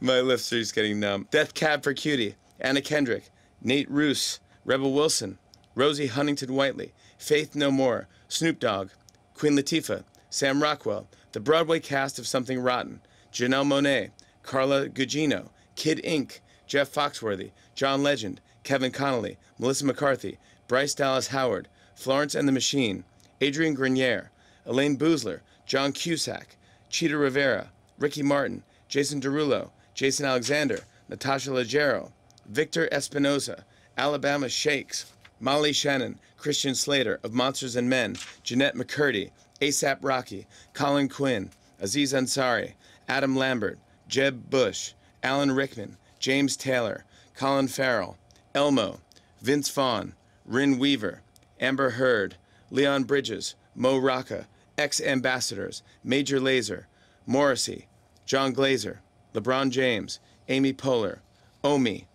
My 0.00 0.20
lips 0.20 0.52
are 0.52 0.58
just 0.58 0.74
getting 0.74 1.00
numb. 1.00 1.28
Death 1.30 1.54
Cab 1.54 1.82
for 1.82 1.94
Cutie, 1.94 2.36
Anna 2.60 2.82
Kendrick, 2.82 3.30
Nate 3.66 3.90
Ruess, 3.90 4.38
Rebel 4.64 4.92
Wilson, 4.92 5.38
Rosie 5.74 6.06
Huntington 6.06 6.54
Whiteley, 6.54 6.92
Faith 7.18 7.56
No 7.56 7.72
More, 7.72 8.06
Snoop 8.28 8.60
Dogg, 8.60 8.90
Queen 9.34 9.56
Latifah, 9.56 10.04
Sam 10.30 10.62
Rockwell, 10.62 11.08
the 11.32 11.40
Broadway 11.40 11.80
cast 11.80 12.20
of 12.20 12.28
Something 12.28 12.60
Rotten, 12.60 13.00
Janelle 13.32 13.66
Monáe, 13.66 14.12
Carla 14.44 14.88
Gugino, 14.88 15.48
Kid 15.74 16.00
Ink, 16.04 16.42
Jeff 16.68 16.94
Foxworthy, 16.94 17.50
John 17.74 18.04
Legend, 18.04 18.40
Kevin 18.62 18.92
Connolly, 18.92 19.36
Melissa 19.58 19.84
McCarthy, 19.84 20.38
Bryce 20.68 20.94
Dallas 20.94 21.26
Howard, 21.26 21.66
Florence 21.96 22.36
and 22.36 22.46
the 22.46 22.52
Machine, 22.52 23.02
Adrian 23.40 23.74
Grenier, 23.74 24.30
Elayne 24.64 24.96
Boosler, 24.96 25.40
John 25.66 25.90
Cusack, 25.90 26.56
Chita 26.88 27.18
Rivera, 27.18 27.72
Ricky 27.98 28.22
Martin, 28.22 28.62
Jason 28.86 29.20
Derulo, 29.20 29.70
Jason 29.92 30.24
Alexander, 30.24 30.84
Natasha 31.08 31.50
Leggero, 31.50 32.12
Victor 32.48 32.88
Espinoza, 32.92 33.64
Alabama 33.98 34.48
Shakes, 34.48 35.12
Molly 35.40 35.72
Shannon, 35.72 36.18
Christian 36.36 36.74
Slater 36.74 37.20
of 37.22 37.32
Monsters 37.32 37.76
and 37.76 37.88
Men, 37.88 38.16
Jennette 38.42 38.74
McCurdy, 38.74 39.30
ASAP 39.60 39.98
Rocky, 40.02 40.46
Colin 40.72 41.08
Quinn, 41.08 41.50
Aziz 41.80 42.12
Ansari, 42.12 42.74
Adam 43.08 43.36
Lambert, 43.36 43.78
Jeb 44.08 44.48
Bush, 44.50 44.92
Alan 45.22 45.50
Rickman, 45.52 45.96
James 46.18 46.56
Taylor, 46.56 47.04
Colin 47.34 47.68
Farrell, 47.68 48.16
Elmo, 48.54 49.00
Vince 49.40 49.68
Vaughn, 49.68 50.14
Rin 50.44 50.78
Weaver, 50.78 51.22
Amber 51.60 51.90
Heard, 51.90 52.36
Leon 52.70 53.04
Bridges, 53.04 53.54
Mo 53.74 53.98
Rocca, 53.98 54.46
X 54.78 55.00
Ambassadors, 55.00 55.82
Major 56.04 56.38
Lazer, 56.38 56.84
Morrissey, 57.26 57.86
Jon 58.24 58.52
Glaser, 58.52 59.00
LeBron 59.34 59.70
James, 59.70 60.20
Amy 60.48 60.72
Poehler, 60.72 61.18
Omi, 61.64 62.06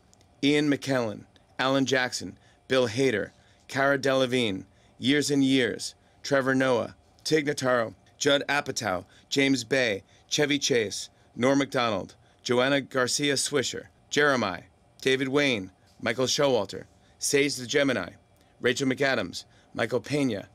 Ian 0.43 0.71
McKellen, 0.71 1.25
Alan 1.59 1.85
Jackson, 1.85 2.37
Bill 2.67 2.87
Hader, 2.87 3.29
Cara 3.67 3.99
Delevingne, 3.99 4.65
Years 4.97 5.29
and 5.29 5.43
Years, 5.43 5.93
Trevor 6.23 6.55
Noah, 6.55 6.95
Tig 7.23 7.45
Notaro, 7.45 7.93
Judd 8.17 8.43
Apatow, 8.49 9.05
James 9.29 9.63
Bay, 9.63 10.03
Chevy 10.27 10.57
Chase, 10.57 11.09
Norm 11.35 11.59
MacDonald, 11.59 12.15
Joanna 12.41 12.81
Garcia 12.81 13.35
Swisher, 13.35 13.85
Jeremih, 14.09 14.63
David 15.01 15.27
Wain, 15.27 15.71
Michael 16.01 16.25
Showalter, 16.25 16.85
Sage 17.19 17.55
the 17.55 17.67
Gemini, 17.67 18.13
Rachel 18.59 18.87
McAdams, 18.87 19.45
Michael 19.75 19.99
Pena, 19.99 20.49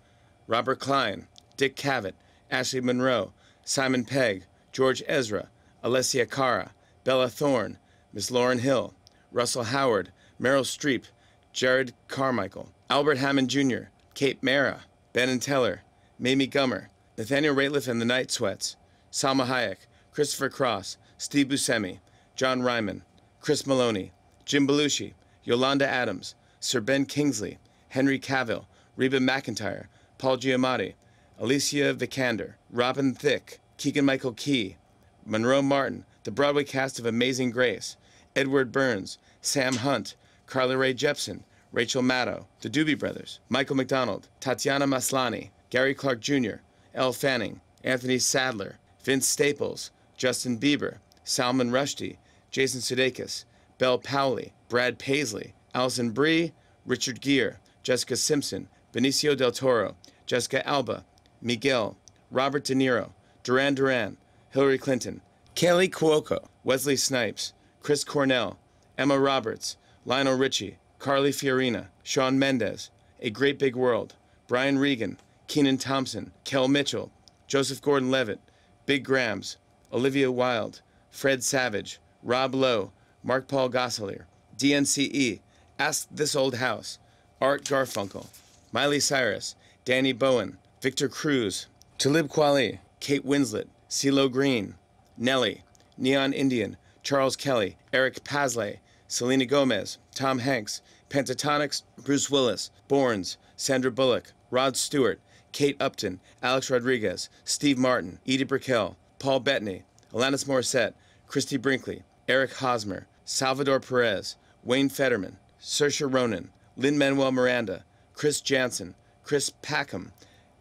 Robert 0.49 0.81
Klein, 0.81 1.29
Dick 1.57 1.77
Cavett, 1.77 2.15
Ashley 2.51 2.81
Monroe, 2.81 3.33
Simon 3.65 4.05
Pegg, 4.05 4.47
George 4.73 5.03
Ezra, 5.07 5.49
Alessia 5.85 6.29
Cara, 6.29 6.73
Bella 7.05 7.29
Thorne, 7.29 7.79
Miss 8.13 8.31
Lauryn 8.31 8.59
Hill, 8.61 8.95
Russell 9.33 9.65
Howard, 9.65 10.13
Meryl 10.41 10.63
Streep, 10.63 11.05
Jerrod 11.53 11.93
Carmichael, 12.09 12.71
Albert 12.91 13.19
Hammond 13.19 13.51
Jr., 13.51 13.91
Kate 14.15 14.43
Mara, 14.43 14.83
Penn 15.13 15.29
and 15.29 15.43
Teller, 15.43 15.83
Mamie 16.19 16.49
Gummer, 16.49 16.87
Nathaniel 17.19 17.55
Rateliff 17.55 17.89
and 17.89 18.01
the 18.01 18.05
Night 18.05 18.31
Sweats, 18.31 18.77
Salma 19.11 19.47
Hayek, 19.47 19.79
Christopher 20.13 20.49
Cross, 20.49 20.99
Steve 21.19 21.49
Buscemi, 21.49 22.01
John 22.35 22.63
Ryman, 22.63 23.03
Chris 23.41 23.67
Maloney, 23.67 24.13
Jim 24.45 24.67
Belushi, 24.67 25.15
Yolanda 25.45 25.89
Adams, 25.89 26.35
Sir 26.61 26.81
Ben 26.81 27.07
Kingsley, 27.07 27.59
Henry 27.89 28.19
Cavill, 28.19 28.67
Reba 28.97 29.19
McEntire, 29.19 29.87
Paul 30.19 30.37
Giamatti, 30.37 30.95
Alicia 31.39 31.95
Vikander, 31.95 32.55
Robin 32.71 33.15
Thicke, 33.15 33.61
Keegan 33.77 34.05
Michael 34.05 34.33
Key, 34.33 34.77
Monroe 35.25 35.63
Martin, 35.63 36.05
the 36.25 36.31
Broadway 36.31 36.65
cast 36.65 36.99
of 36.99 37.07
Amazing 37.07 37.51
Grace, 37.51 37.97
Edward 38.37 38.71
Burns, 38.71 39.19
Sam 39.41 39.77
Hunt, 39.77 40.15
Carly 40.47 40.77
Rae 40.77 40.93
Jepsen, 40.93 41.41
Rachel 41.73 42.03
Maddow, 42.03 42.45
the 42.61 42.69
Doobie 42.69 42.99
Brothers, 42.99 43.41
Michael 43.49 43.77
McDonald, 43.77 44.29
Tatiana 44.41 44.87
Maslany, 44.87 45.51
Gary 45.71 45.95
Clark 45.95 46.21
Jr., 46.21 46.57
Elle 46.95 47.13
Fanning, 47.15 47.61
Anthony 47.83 48.19
Sadler, 48.19 48.77
Vince 49.03 49.27
Staples, 49.27 49.91
Justin 50.17 50.59
Bieber, 50.59 50.99
Salman 51.25 51.71
Rushdie, 51.71 52.19
Jason 52.51 52.81
Sudeikis, 52.81 53.45
Bel 53.79 53.99
Powley, 53.99 54.53
Brad 54.69 54.99
Paisley, 54.99 55.55
Alison 55.75 56.11
Brie, 56.11 56.53
Richard 56.85 57.21
Gere, 57.21 57.59
Jessica 57.83 58.17
Simpson, 58.17 58.69
Benicio 58.93 59.37
del 59.37 59.51
Toro, 59.51 59.97
Jessica 60.27 60.67
Alba, 60.67 61.05
Miguel, 61.41 61.97
Robert 62.31 62.65
De 62.65 62.75
Niro, 62.75 63.13
Duran 63.43 63.75
Duran, 63.75 64.17
Hillary 64.51 64.79
Clinton, 64.79 65.21
Kaley 65.55 65.91
Cuoco, 65.91 66.47
Wesley 66.65 66.97
Snipes, 66.97 67.53
Chris 67.87 68.03
Cornell, 68.03 68.59
Emma 68.99 69.17
Roberts, 69.17 69.77
Lionel 70.05 70.37
Richie, 70.37 70.77
Carly 70.99 71.31
Fiorina, 71.31 71.87
Shawn 72.03 72.37
Mendes, 72.37 72.91
A 73.21 73.31
Great 73.31 73.61
Big 73.61 73.77
World, 73.77 74.17
Brian 74.49 74.77
Regan, 74.77 75.19
Kenan 75.47 75.79
Thompson, 75.79 76.33
Kel 76.43 76.67
Mitchell, 76.67 77.13
Joseph 77.47 77.81
Gordon 77.81 78.11
Levitt, 78.11 78.41
Big 78.87 79.05
Grams, 79.05 79.59
Olivia 79.93 80.33
Wilde, 80.33 80.81
Fred 81.13 81.45
Savage, 81.45 82.01
Rob 82.25 82.57
Lowe, 82.57 82.91
Mark 83.23 83.47
Paul 83.47 83.71
Gosselaar, 83.71 84.25
DNCE, 84.59 85.39
Ask 85.79 86.09
This 86.11 86.35
Old 86.35 86.57
House, 86.57 86.99
Art 87.41 87.63
Garfunkel, 87.63 88.27
Miley 88.73 88.99
Cyrus, 88.99 89.55
Danny 89.85 90.13
Bowen, 90.13 90.59
Victor 90.83 91.09
Cruz, 91.09 91.69
Talib 91.99 92.27
Kweli, 92.27 92.81
Kate 92.99 93.25
Winslet, 93.25 93.69
CeeLo 93.89 94.29
Green, 94.29 94.75
Nelly, 95.17 95.63
Neon 95.97 96.33
Indian, 96.33 96.77
Charles 97.07 97.37
Kelly, 97.37 97.77
Eric 97.93 98.25
Paslay, 98.25 98.79
Selena 99.07 99.47
Gomez, 99.47 99.99
Tom 100.13 100.41
Hanks, 100.41 100.83
Pentatonix, 101.09 101.83
Bruce 102.03 102.29
Willis, 102.29 102.73
Borns, 102.89 103.37
Sandra 103.55 103.93
Bullock, 103.93 104.33
Rod 104.51 104.77
Stewart, 104.77 105.21
Kate 105.53 105.77
Upton, 105.79 106.19
Alex 106.43 106.69
Rodriguez, 106.69 107.31
Steve 107.45 107.79
Martin, 107.79 108.19
Edie 108.27 108.43
Brickell, 108.43 108.97
Paul 109.21 109.39
Bettany, 109.39 109.85
Alanis 110.13 110.47
Morissette, 110.47 110.95
Christie 111.29 111.59
Brinkley, 111.59 112.03
Eric 112.27 112.55
Hosmer, 112.55 113.07
Salvador 113.25 113.79
Perez, 113.79 114.35
Wayne 114.65 114.89
Fetterman, 114.89 115.37
Saoirse 115.61 116.13
Ronan, 116.13 116.51
Lin-Manuel 116.77 117.31
Miranda, 117.31 117.85
Chris 118.15 118.41
Janson, 118.41 118.97
Chris 119.23 119.53
Packham, 119.63 120.11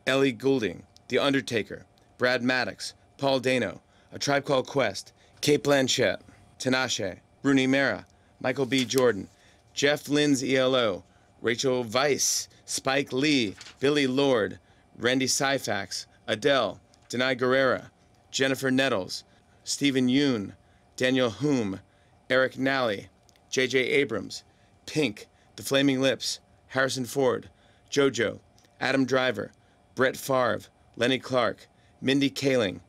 Ellie 0.05 0.31
Goulding, 0.31 0.83
The 1.07 1.17
Undertaker, 1.17 1.87
Brad 2.19 2.43
Maddox, 2.43 2.93
Paul 3.17 3.39
Dano, 3.39 3.81
A 4.11 4.19
Tribe 4.19 4.45
Called 4.45 4.67
Quest, 4.67 5.11
Cate 5.41 5.63
Blanchett, 5.63 6.19
Tinashe, 6.59 7.19
Rooney 7.43 7.67
Mara, 7.67 8.05
Michael 8.39 8.65
B. 8.65 8.85
Jordan, 8.85 9.27
Jeff 9.73 10.07
Lynne's 10.07 10.43
ELO, 10.43 11.03
Rachel 11.41 11.83
Weisz, 11.83 12.47
Spike 12.65 13.11
Lee, 13.13 13.55
Billie 13.79 14.07
Lourd, 14.07 14.59
Randy 14.97 15.27
Syfax, 15.27 16.05
Adele, 16.27 16.79
Denai 17.09 17.37
Guerrera, 17.37 17.91
Jennifer 18.31 18.71
Nettles, 18.71 19.23
Steven 19.63 20.07
Yeun, 20.07 20.53
Daniel 20.95 21.29
Hume, 21.29 21.81
Eric 22.29 22.57
Nally, 22.57 23.09
J.J. 23.49 23.77
Abrams, 23.79 24.43
Pink, 24.85 25.27
The 25.55 25.63
Flaming 25.63 26.01
Lips, 26.01 26.39
Harrison 26.67 27.05
Ford, 27.05 27.49
JoJo, 27.91 28.39
Adam 28.79 29.05
Driver, 29.05 29.51
Brett 29.93 30.17
Favre, 30.17 30.61
Lenny 30.95 31.19
Clark, 31.19 31.67
Mindy 32.01 32.29
Kaling, 32.29 32.79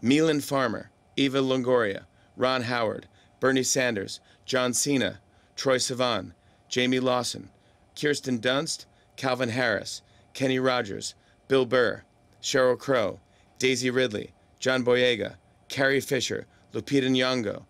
Milan 0.00 0.40
Farmer, 0.40 0.90
Eva 1.16 1.38
Longoria, 1.38 2.04
Ron 2.36 2.62
Howard, 2.62 3.08
Bernie 3.40 3.62
Sanders, 3.62 4.20
John 4.44 4.72
Cena, 4.72 5.20
Troye 5.56 5.76
Sivan, 5.76 6.32
Jamie 6.68 7.00
Lawson, 7.00 7.50
Kirsten 7.94 8.38
Dunst, 8.38 8.86
Calvin 9.16 9.48
Harris, 9.48 10.02
Kenny 10.34 10.58
Rogers, 10.58 11.14
Bill 11.48 11.64
Burr, 11.64 12.02
Sheryl 12.42 12.78
Crow, 12.78 13.20
Daisy 13.58 13.90
Ridley, 13.90 14.32
John 14.60 14.84
Boyega, 14.84 15.36
Carrie 15.68 16.00
Fisher, 16.00 16.46
Lupita 16.72 17.08
Nyong'o, 17.08 17.64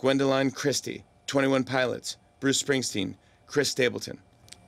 Gwendoline 0.00 0.54
Christie, 0.54 1.04
21 1.26 1.64
Pilots, 1.64 2.16
Bruce 2.40 2.62
Springsteen, 2.62 3.14
Chris 3.46 3.70
Stapleton. 3.70 4.18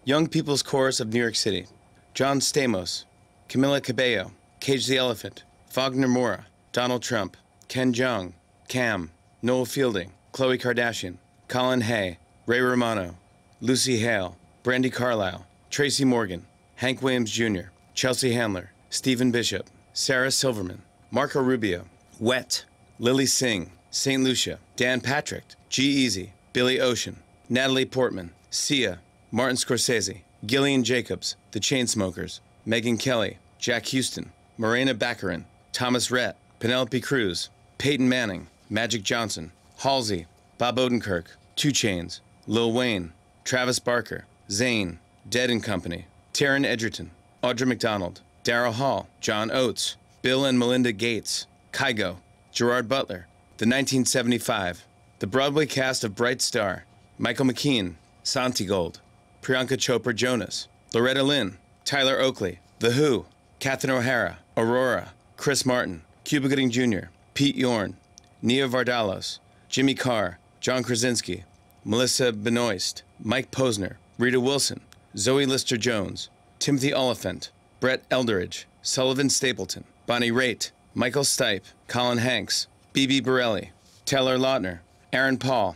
Young 0.05 0.27
People's 0.27 0.63
Chorus 0.63 0.99
of 1.01 1.13
New 1.13 1.21
York 1.21 1.37
City, 1.37 1.67
John 2.15 2.41
Stamos, 2.41 3.05
Camila 3.49 3.83
Cabello, 3.83 4.33
Cage 4.61 4.87
the 4.87 4.99
Elephant, 4.99 5.45
Wagner 5.71 6.09
Moura, 6.09 6.45
Donald 6.73 7.03
Trump, 7.03 7.37
Ken 7.69 7.93
Jeong, 7.93 8.33
Cam, 8.69 9.11
Noel 9.43 9.65
Fielding, 9.65 10.13
Khloe 10.33 10.59
Kardashian, 10.59 11.19
Colin 11.49 11.83
Hay, 11.83 12.19
Ray 12.47 12.61
Romano, 12.61 13.17
Lucy 13.61 13.99
Hale, 13.99 14.39
Brandi 14.65 14.91
Carlile, 14.91 15.47
Tracy 15.71 16.07
Morgan, 16.07 16.47
Hank 16.77 17.03
Williams 17.03 17.31
Jr., 17.31 17.69
Chelsea 17.93 18.33
Handler, 18.33 18.73
Stephen 18.89 19.31
Bishop, 19.31 19.67
Sarah 19.93 20.31
Silverman, 20.31 20.81
Marco 21.11 21.43
Rubio, 21.43 21.85
Wet, 22.19 22.65
Lily 22.99 23.27
Singh, 23.27 23.73
St. 23.91 24.23
Lucia, 24.25 24.59
Dan 24.77 25.03
Patrick, 25.03 25.45
G-Eazy, 25.69 26.31
Billy 26.55 26.81
Ocean, 26.81 27.19
Natalie 27.51 27.85
Portman, 27.85 28.31
Sia, 28.49 29.01
Martin 29.31 29.57
Scorsese, 29.57 30.23
Gillian 30.47 30.83
Jacobs, 30.83 31.37
The 31.51 31.61
Chainsmokers, 31.61 32.41
Megyn 32.67 32.99
Kelly, 32.99 33.37
Jack 33.59 33.87
Huston, 33.89 34.33
Morena 34.57 34.95
Baccarin, 34.95 35.45
Thomas 35.73 36.11
Rhett, 36.11 36.39
Penelope 36.59 37.01
Cruz, 37.03 37.51
Peyton 37.77 38.09
Manning, 38.09 38.47
Magic 38.71 39.03
Johnson, 39.03 39.53
Halsey, 39.79 40.27
Bob 40.59 40.77
Odenkirk, 40.77 41.27
2 41.57 41.71
Chainz, 41.71 42.21
Lil 42.47 42.73
Wayne, 42.73 43.13
Travis 43.45 43.79
Barker, 43.79 44.27
Zayn, 44.49 44.99
Dead 45.29 45.51
and 45.51 45.63
Company, 45.63 46.07
Taron 46.33 46.65
Egerton, 46.65 47.11
Audra 47.43 47.67
McDonald, 47.67 48.21
Daryl 48.45 48.73
Hall, 48.73 49.09
John 49.21 49.51
Oates, 49.51 49.97
Bill 50.23 50.45
and 50.45 50.59
Melinda 50.59 50.93
Gates, 50.93 51.47
Kygo, 51.73 52.17
Gerard 52.53 52.89
Butler, 52.89 53.27
The 53.59 53.67
1975, 53.67 54.85
the 55.19 55.27
Broadway 55.27 55.67
cast 55.67 56.03
of 56.03 56.17
Bright 56.17 56.43
Star, 56.43 56.85
Michael 57.17 57.47
McKean, 57.47 57.95
Santi 58.25 58.65
Gold, 58.65 59.01
Priyanka 59.41 59.77
Chopra 59.77 60.15
Jonas, 60.15 60.67
Loretta 60.93 61.23
Lynn, 61.23 61.59
Tyler 61.85 62.19
Oakley, 62.21 62.59
The 62.81 62.91
Who, 62.93 63.27
Catherine 63.61 63.97
O'Hara, 63.97 64.39
Aurora, 64.57 65.13
Chris 65.37 65.65
Martin, 65.65 66.03
Cuba 66.25 66.49
Gooding 66.49 66.71
Jr., 66.71 67.07
Pete 67.35 67.55
Yorn, 67.57 67.97
Nia 68.43 68.69
Vardalos, 68.69 69.39
Jimmy 69.69 69.95
Carr, 69.95 70.39
John 70.63 70.85
Krasinski, 70.85 71.43
Melissa 71.85 72.33
Benoist, 72.33 73.03
Mike 73.21 73.51
Posner, 73.51 73.97
Rita 74.17 74.39
Wilson, 74.41 74.81
Zoe 75.17 75.45
Lister 75.45 75.77
Jones, 75.77 76.31
Timothy 76.61 76.95
Olyphant, 76.95 77.51
Brett 77.81 78.05
Eldredge, 78.13 78.67
Sullivan 78.81 79.29
Stapleton, 79.29 79.83
Bonnie 80.07 80.31
Raitt, 80.31 80.71
Michael 80.95 81.25
Stipe, 81.25 81.65
Colin 81.89 82.19
Hanks, 82.19 82.69
Bebe 82.93 83.19
Borelli, 83.19 83.73
Taylor 84.05 84.39
Lautner, 84.39 84.79
Aaron 85.13 85.37
Paul, 85.37 85.75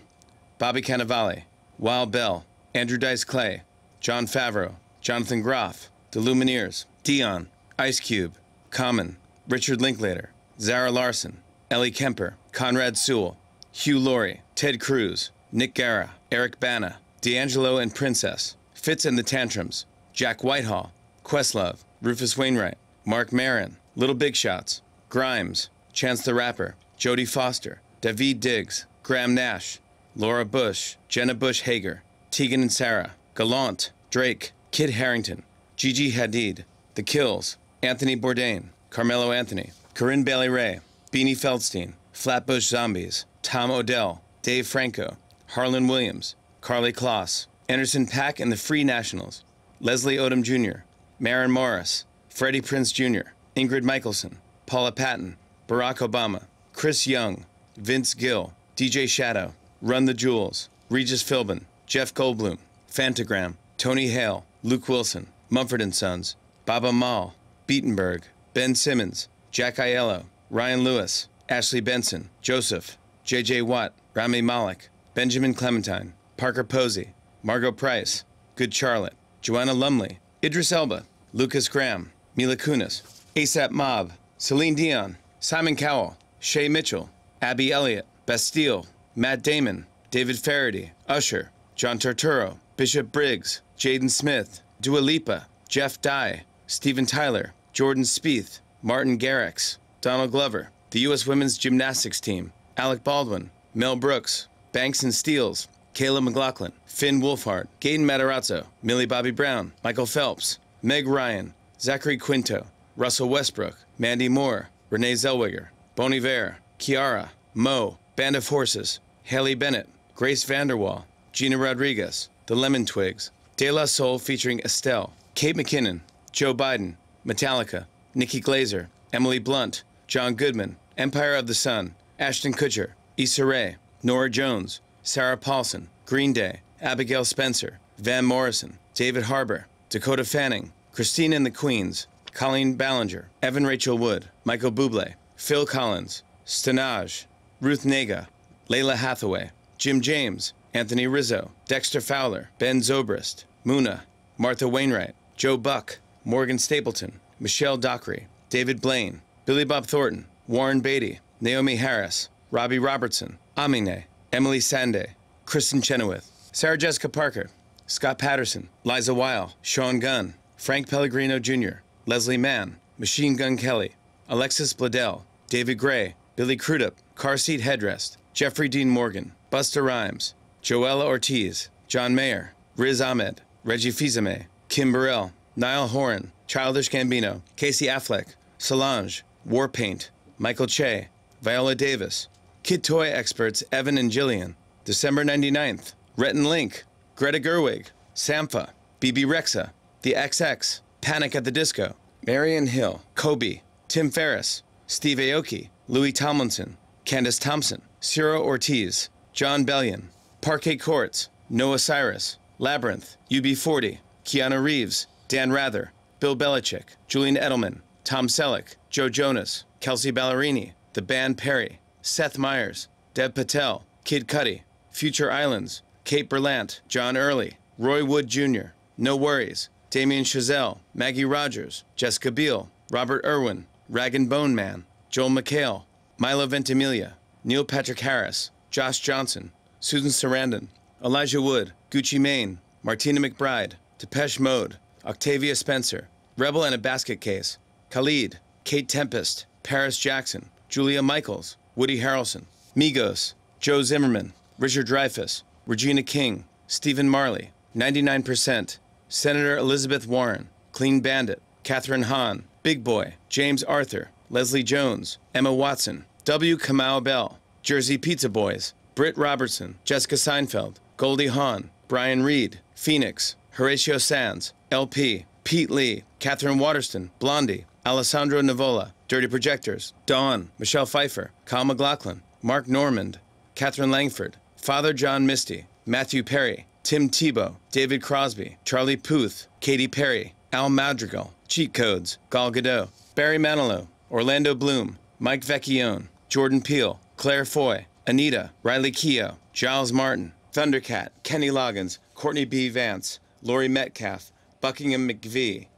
Bobby 0.60 0.82
Cannavale, 0.82 1.42
Wild 1.80 2.12
Bell, 2.12 2.44
Andrew 2.72 2.96
Dice 2.96 3.24
Clay, 3.24 3.62
Jon 3.98 4.26
Favreau, 4.26 4.76
Jonathan 5.00 5.42
Groff, 5.42 5.90
The 6.12 6.20
Lumineers, 6.20 6.84
Dion, 7.02 7.48
Ice 7.76 7.98
Cube, 7.98 8.36
Common, 8.70 9.16
Richard 9.48 9.82
Linklater, 9.82 10.30
Zara 10.60 10.92
Larsson, 10.92 11.38
Ellie 11.72 11.90
Kemper, 11.90 12.36
Conrad 12.52 12.96
Sewell, 12.96 13.36
Hugh 13.78 13.98
Laurie, 13.98 14.40
Ted 14.54 14.80
Cruz, 14.80 15.30
Nick 15.52 15.74
Guerra, 15.74 16.14
Eric 16.32 16.58
Bana, 16.58 16.96
D'Angelo 17.20 17.76
and 17.76 17.94
Princess, 17.94 18.56
Fitz 18.72 19.04
and 19.04 19.18
the 19.18 19.22
Tantrums, 19.22 19.84
Jack 20.14 20.42
Whitehall, 20.42 20.92
Questlove, 21.22 21.84
Rufus 22.00 22.38
Wainwright, 22.38 22.78
Marc 23.04 23.34
Maron, 23.34 23.76
Little 23.94 24.14
Big 24.14 24.34
Shots, 24.34 24.80
Grimes, 25.10 25.68
Chance 25.92 26.24
the 26.24 26.32
Rapper, 26.32 26.74
Jodie 26.98 27.28
Foster, 27.28 27.82
Daveed 28.00 28.40
Diggs, 28.40 28.86
Graham 29.02 29.34
Nash, 29.34 29.78
Laura 30.16 30.46
Bush, 30.46 30.96
Jenna 31.10 31.34
Bush 31.34 31.60
Hager, 31.60 32.02
Tegan 32.30 32.62
and 32.62 32.72
Sara, 32.72 33.12
Gallant, 33.34 33.92
Drake, 34.08 34.52
Kit 34.70 34.88
Harington, 34.88 35.42
Gigi 35.76 36.12
Hadid, 36.12 36.64
The 36.94 37.02
Kills, 37.02 37.58
Anthony 37.82 38.16
Bourdain, 38.16 38.68
Carmelo 38.88 39.32
Anthony, 39.32 39.72
Corinne 39.92 40.24
Bailey 40.24 40.48
Rae, 40.48 40.80
Beanie 41.12 41.36
Feldstein, 41.36 41.92
Flatbush 42.16 42.66
Zombies, 42.66 43.26
Tom 43.42 43.70
Odell, 43.70 44.22
Dave 44.40 44.66
Franco, 44.66 45.18
Harland 45.48 45.90
Williams, 45.90 46.34
Karlie 46.62 46.90
Kloss, 46.90 47.46
Anderson 47.68 48.06
Paak 48.06 48.40
and 48.40 48.50
the 48.50 48.56
Free 48.56 48.84
Nationals, 48.84 49.44
Leslie 49.80 50.16
Odom 50.16 50.42
Jr., 50.42 50.80
Maren 51.20 51.50
Morris, 51.50 52.06
Freddie 52.30 52.62
Prinze 52.62 52.92
Jr., 52.92 53.28
Ingrid 53.54 53.82
Michaelson, 53.82 54.38
Paula 54.64 54.92
Patton, 54.92 55.36
Barack 55.68 55.98
Obama, 55.98 56.46
Chris 56.72 57.06
Young, 57.06 57.44
Vince 57.76 58.14
Gill, 58.14 58.54
DJ 58.76 59.06
Shadow, 59.06 59.52
Run 59.82 60.06
the 60.06 60.14
Jewels, 60.14 60.70
Regis 60.88 61.22
Philbin, 61.22 61.64
Jeff 61.84 62.14
Goldblum, 62.14 62.56
Phantogram, 62.90 63.56
Tony 63.76 64.08
Hale, 64.08 64.46
Luke 64.62 64.88
Wilson, 64.88 65.26
Mumford 65.50 65.92
& 65.92 65.94
Sons, 65.94 66.34
Baaba 66.64 66.92
Maal, 66.92 67.34
Beatenberg, 67.68 68.22
Ben 68.54 68.74
Simmons, 68.74 69.28
Jack 69.50 69.76
Aiello, 69.76 70.24
Ryan 70.50 70.82
Lewis, 70.82 71.28
Ashley 71.48 71.80
Benson, 71.80 72.28
Joseph, 72.42 72.98
J.J. 73.24 73.62
Watt, 73.62 73.94
Rami 74.14 74.42
Malek, 74.42 74.88
Benjamin 75.14 75.54
Clementine, 75.54 76.12
Parker 76.36 76.64
Posey, 76.64 77.14
Margo 77.42 77.70
Price, 77.70 78.24
Good 78.56 78.74
Charlotte, 78.74 79.14
Joanna 79.42 79.72
Lumley, 79.72 80.18
Idris 80.42 80.72
Elba, 80.72 81.04
Lukas 81.32 81.68
Graham, 81.68 82.10
Mila 82.34 82.56
Kunis, 82.56 83.02
ASAP 83.36 83.70
Mob, 83.70 84.12
Celine 84.38 84.74
Dion, 84.74 85.16
Simon 85.38 85.76
Cowell, 85.76 86.16
Shay 86.40 86.68
Mitchell, 86.68 87.10
Abby 87.40 87.70
Elliott, 87.72 88.06
Bastille, 88.26 88.86
Matt 89.14 89.42
Damon, 89.42 89.86
David 90.10 90.38
Faraday, 90.38 90.92
Usher, 91.08 91.50
John 91.76 91.98
Turturro, 91.98 92.56
Bishop 92.76 93.12
Briggs, 93.12 93.62
Jaden 93.78 94.10
Smith, 94.10 94.62
Dua 94.80 94.98
Lipa, 94.98 95.46
Jeff 95.68 96.00
Dye, 96.00 96.44
Steven 96.66 97.06
Tyler, 97.06 97.52
Jordan 97.72 98.02
Spieth, 98.02 98.60
Martin 98.82 99.18
Garrix, 99.18 99.78
Donald 100.00 100.32
Glover, 100.32 100.70
the 100.96 101.02
U.S. 101.02 101.26
Women's 101.26 101.58
Gymnastics 101.58 102.22
Team, 102.22 102.54
Alec 102.78 103.04
Baldwin, 103.04 103.50
Mel 103.74 103.96
Brooks, 103.96 104.48
Banks 104.72 105.02
and 105.02 105.14
Steele, 105.14 105.54
Kayla 105.92 106.22
McLaughlin, 106.22 106.72
Finn 106.86 107.20
Wolfhard, 107.20 107.66
Gaten 107.82 108.06
Matarazzo, 108.06 108.64
Millie 108.82 109.04
Bobby 109.04 109.30
Brown, 109.30 109.72
Michael 109.84 110.06
Phelps, 110.06 110.58
Meg 110.82 111.06
Ryan, 111.06 111.52
Zachary 111.78 112.16
Quinto, 112.16 112.64
Russell 112.96 113.28
Westbrook, 113.28 113.76
Mandy 113.98 114.30
Moore, 114.30 114.70
Renee 114.88 115.12
Zellweger, 115.12 115.68
Bon 115.96 116.14
Iver, 116.14 116.56
Kiiara, 116.78 117.28
Mo, 117.52 117.98
Band 118.16 118.34
of 118.34 118.48
Horses, 118.48 118.98
Haley 119.24 119.54
Bennett, 119.54 119.90
Grace 120.14 120.46
VanderWaal, 120.46 121.04
Gina 121.30 121.58
Rodriguez, 121.58 122.30
The 122.46 122.54
Lemon 122.54 122.86
Twigs, 122.86 123.32
De 123.58 123.70
La 123.70 123.84
Soul 123.84 124.18
featuring 124.18 124.62
Estelle, 124.64 125.12
Kate 125.34 125.56
McKinnon, 125.56 126.00
Joe 126.32 126.54
Biden, 126.54 126.96
Metallica, 127.26 127.84
Nikki 128.14 128.40
Glazer, 128.40 128.86
Emily 129.12 129.38
Blunt, 129.38 129.82
John 130.06 130.34
Goodman, 130.36 130.76
Empire 130.98 131.34
of 131.34 131.46
the 131.46 131.54
Sun, 131.54 131.94
Ashton 132.18 132.54
Kutcher, 132.54 132.92
Issa 133.18 133.44
Rae, 133.44 133.76
Norah 134.02 134.30
Jones, 134.30 134.80
Sarah 135.02 135.36
Paulson, 135.36 135.88
Green 136.06 136.32
Day, 136.32 136.60
Abigail 136.80 137.24
Spencer, 137.24 137.78
Van 137.98 138.24
Morrison, 138.24 138.78
David 138.94 139.24
Harbour, 139.24 139.66
Dakota 139.90 140.24
Fanning, 140.24 140.72
Christine 140.92 141.34
and 141.34 141.44
the 141.44 141.50
Queens, 141.50 142.06
Colleen 142.32 142.76
Ballinger, 142.76 143.28
Evan 143.42 143.66
Rachel 143.66 143.98
Wood, 143.98 144.26
Michael 144.44 144.72
Bublé, 144.72 145.14
Phil 145.36 145.66
Collins, 145.66 146.22
Stanage, 146.46 147.26
Ruth 147.60 147.84
Negga, 147.84 148.26
Lalah 148.70 148.96
Hathaway, 148.96 149.50
Jim 149.76 150.00
James, 150.00 150.54
Anthony 150.72 151.06
Rizzo, 151.06 151.50
Dexter 151.66 152.00
Fowler, 152.00 152.48
Ben 152.58 152.80
Zobrist, 152.80 153.44
Muna, 153.66 154.00
Martha 154.38 154.66
Wainwright, 154.66 155.14
Joe 155.36 155.58
Buck, 155.58 155.98
Morgan 156.24 156.58
Stapleton, 156.58 157.20
Michelle 157.38 157.76
Dockery, 157.76 158.28
David 158.48 158.80
Blaine, 158.80 159.20
Billy 159.44 159.64
Bob 159.64 159.86
Thornton, 159.86 160.26
Warren 160.48 160.80
Beatty, 160.80 161.18
Naomie 161.42 161.78
Harris, 161.78 162.28
Robbie 162.52 162.78
Robertson, 162.78 163.38
Amine, 163.56 164.04
Emeli 164.32 164.58
Sandé, 164.58 165.08
Kristin 165.44 165.82
Chenoweth, 165.82 166.30
Sarah 166.52 166.78
Jessica 166.78 167.08
Parker, 167.08 167.48
Scott 167.88 168.18
Patterson, 168.18 168.68
Liza 168.84 169.12
Weil, 169.12 169.54
Sean 169.60 169.98
Gunn, 169.98 170.34
Frank 170.56 170.88
Pellegrino 170.88 171.40
Jr., 171.40 171.82
Leslie 172.06 172.36
Mann, 172.36 172.76
Machine 172.96 173.34
Gun 173.34 173.56
Kelly, 173.56 173.92
Alexis 174.28 174.72
Bledel, 174.72 175.22
David 175.48 175.78
Gray, 175.78 176.14
Billy 176.36 176.56
Crudup, 176.56 176.94
Car 177.16 177.36
Seat 177.36 177.60
Headrest, 177.60 178.16
Jeffrey 178.32 178.68
Dean 178.68 178.88
Morgan, 178.88 179.32
Busta 179.50 179.82
Rhymes, 179.84 180.34
Joella 180.62 181.04
Ortiz, 181.04 181.70
John 181.88 182.14
Mayer, 182.14 182.54
Riz 182.76 183.00
Ahmed, 183.00 183.40
Reggie 183.64 183.90
Fils-Aimé, 183.90 184.46
Kim 184.68 184.92
Burrell, 184.92 185.32
Niall 185.56 185.88
Horan, 185.88 186.30
Childish 186.46 186.88
Gambino, 186.88 187.42
Casey 187.56 187.86
Affleck, 187.86 188.34
Solange, 188.58 189.24
Warpaint, 189.48 190.10
Michael 190.38 190.66
Che, 190.66 191.08
Viola 191.42 191.74
Davis, 191.74 192.28
Kid 192.62 192.82
Toy 192.84 193.08
experts 193.08 193.62
Evan 193.72 193.98
and 193.98 194.10
Jillian, 194.10 194.54
December 194.84 195.24
99th, 195.24 195.94
Rhett 196.16 196.34
and 196.34 196.46
Link, 196.46 196.84
Greta 197.14 197.40
Gerwig, 197.40 197.86
Sampha, 198.14 198.70
Bebe 199.00 199.24
Rexha, 199.24 199.70
The 200.02 200.12
XX, 200.14 200.80
Panic 201.00 201.34
at 201.34 201.44
the 201.44 201.50
Disco, 201.50 201.94
Marian 202.26 202.66
Hill, 202.66 203.02
Kobe, 203.14 203.60
Tim 203.88 204.10
Ferriss, 204.10 204.62
Steve 204.86 205.18
Aoki, 205.18 205.68
Louis 205.88 206.12
Tomlinson, 206.12 206.76
Candace 207.04 207.38
Thompson, 207.38 207.82
Ciro 208.00 208.42
Ortiz, 208.42 209.10
Jon 209.32 209.64
Bellion, 209.64 210.08
Parquet 210.40 210.76
Courts, 210.76 211.28
Noah 211.48 211.78
Cyrus, 211.78 212.38
Labrinth, 212.58 213.16
UB40, 213.30 213.98
Keanu 214.24 214.62
Reeves, 214.62 215.06
Dan 215.28 215.52
Rather, 215.52 215.92
Bill 216.18 216.36
Belichick, 216.36 216.96
Julian 217.06 217.36
Edelman, 217.36 217.80
Tom 218.06 218.28
Selleck, 218.28 218.76
Joe 218.88 219.08
Jonas, 219.08 219.64
Kelsea 219.80 220.12
Ballerini, 220.12 220.74
The 220.92 221.02
Band 221.02 221.36
Perry, 221.38 221.80
Seth 222.02 222.38
Meyers, 222.38 222.86
Dev 223.14 223.34
Patel, 223.34 223.84
Kid 224.04 224.28
Cudi, 224.28 224.62
Future 224.92 225.32
Islands, 225.32 225.82
Kate 226.04 226.30
Berlant, 226.30 226.82
John 226.86 227.16
Early, 227.16 227.58
Roy 227.76 228.04
Wood 228.04 228.28
Jr., 228.28 228.68
No 228.96 229.16
Worries, 229.16 229.70
Damien 229.90 230.22
Chazelle, 230.22 230.78
Maggie 230.94 231.24
Rogers, 231.24 231.82
Jessica 231.96 232.30
Biel, 232.30 232.70
Robert 232.92 233.24
Irwin, 233.24 233.66
Rag 233.88 234.14
and 234.14 234.30
Bone 234.30 234.54
Man, 234.54 234.84
Joel 235.10 235.30
McHale, 235.30 235.82
Milo 236.16 236.46
Ventimiglia, 236.46 237.14
Neil 237.42 237.64
Patrick 237.64 237.98
Harris, 237.98 238.52
Josh 238.70 239.00
Johnson, 239.00 239.50
Susan 239.80 240.10
Sarandon, 240.10 240.68
Elijah 241.04 241.42
Wood, 241.42 241.72
Gucci 241.90 242.20
Mane, 242.20 242.60
Martina 242.84 243.18
McBride, 243.20 243.72
Depeche 243.98 244.38
Mode, 244.38 244.76
Octavia 245.04 245.56
Spencer, 245.56 246.08
Rebel 246.36 246.62
and 246.62 246.74
a 246.74 246.78
Basket 246.78 247.20
Case, 247.20 247.58
Khalid, 247.90 248.38
Kate 248.64 248.88
Tempest, 248.88 249.46
Paris 249.62 249.98
Jackson, 249.98 250.50
Julia 250.68 251.02
Michaels, 251.02 251.56
Woody 251.74 252.00
Harrelson, 252.00 252.44
Migos, 252.76 253.34
Joe 253.60 253.82
Zimmerman, 253.82 254.32
Richard 254.58 254.86
Dreyfuss, 254.86 255.42
Regina 255.66 256.02
King, 256.02 256.44
Stephen 256.66 257.08
Marley, 257.08 257.50
99%, 257.76 258.78
Senator 259.08 259.56
Elizabeth 259.56 260.06
Warren, 260.06 260.48
Clean 260.72 261.00
Bandit, 261.00 261.42
Kathryn 261.64 262.04
Hahn, 262.04 262.44
Big 262.62 262.82
Boi, 262.82 263.14
James 263.28 263.62
Arthur, 263.64 264.10
Leslie 264.30 264.62
Jones, 264.62 265.18
Emma 265.34 265.52
Watson, 265.52 266.04
W. 266.24 266.56
Kamau 266.56 267.02
Bell, 267.02 267.38
Jersey 267.62 267.98
Pizza 267.98 268.28
Boys, 268.28 268.74
Britt 268.94 269.16
Robertson, 269.16 269.78
Jessica 269.84 270.16
Seinfeld, 270.16 270.76
Goldie 270.96 271.26
Hawn, 271.28 271.70
Brian 271.88 272.22
Reed, 272.22 272.60
Phoenix, 272.74 273.36
Horatio 273.52 273.98
Sanz, 273.98 274.52
LP, 274.70 275.26
Pete 275.44 275.70
Lee, 275.70 276.02
Katherine 276.18 276.58
Waterston, 276.58 277.10
Blondie, 277.18 277.66
Alessandro 277.86 278.42
Nivola, 278.42 278.90
Dirty 279.06 279.28
Projectors, 279.28 279.92
Dawn, 280.06 280.50
Michelle 280.58 280.86
Pfeiffer, 280.86 281.30
Kyle 281.44 281.64
MacLachlan, 281.64 282.20
Mark 282.42 282.66
Normand, 282.66 283.20
Katherine 283.54 283.92
Langford, 283.92 284.36
Father 284.56 284.92
John 284.92 285.24
Misty, 285.24 285.66
Matthew 285.86 286.24
Perry, 286.24 286.66
Tim 286.82 287.08
Tebow, 287.08 287.54
David 287.70 288.02
Crosby, 288.02 288.56
Charlie 288.64 288.96
Puth, 288.96 289.46
Katy 289.60 289.86
Perry, 289.86 290.34
Al 290.52 290.68
Madrigal, 290.68 291.32
Cheat 291.46 291.72
Codes, 291.72 292.18
Gal 292.28 292.50
Gadot, 292.50 292.88
Barry 293.14 293.38
Manilow, 293.38 293.86
Orlando 294.10 294.52
Bloom, 294.56 294.98
Mike 295.20 295.44
Vecchione, 295.44 296.08
Jordan 296.28 296.62
Peele, 296.62 296.98
Claire 297.16 297.44
Foy, 297.44 297.86
Anita, 298.04 298.50
Riley 298.64 298.90
Keough, 298.90 299.36
Giles 299.52 299.92
Martin, 299.92 300.32
Thundercat, 300.52 301.10
Kenny 301.22 301.50
Loggins, 301.50 301.98
Courtney 302.14 302.46
B. 302.46 302.68
Vance, 302.68 303.20
Laurie 303.42 303.68
Metcalf, 303.68 304.32
Buckingham 304.60 305.08
McVie, 305.08 305.68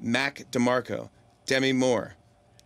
Mac 0.00 0.46
DeMarco, 0.50 1.10
Demi 1.46 1.72
Moore, 1.72 2.14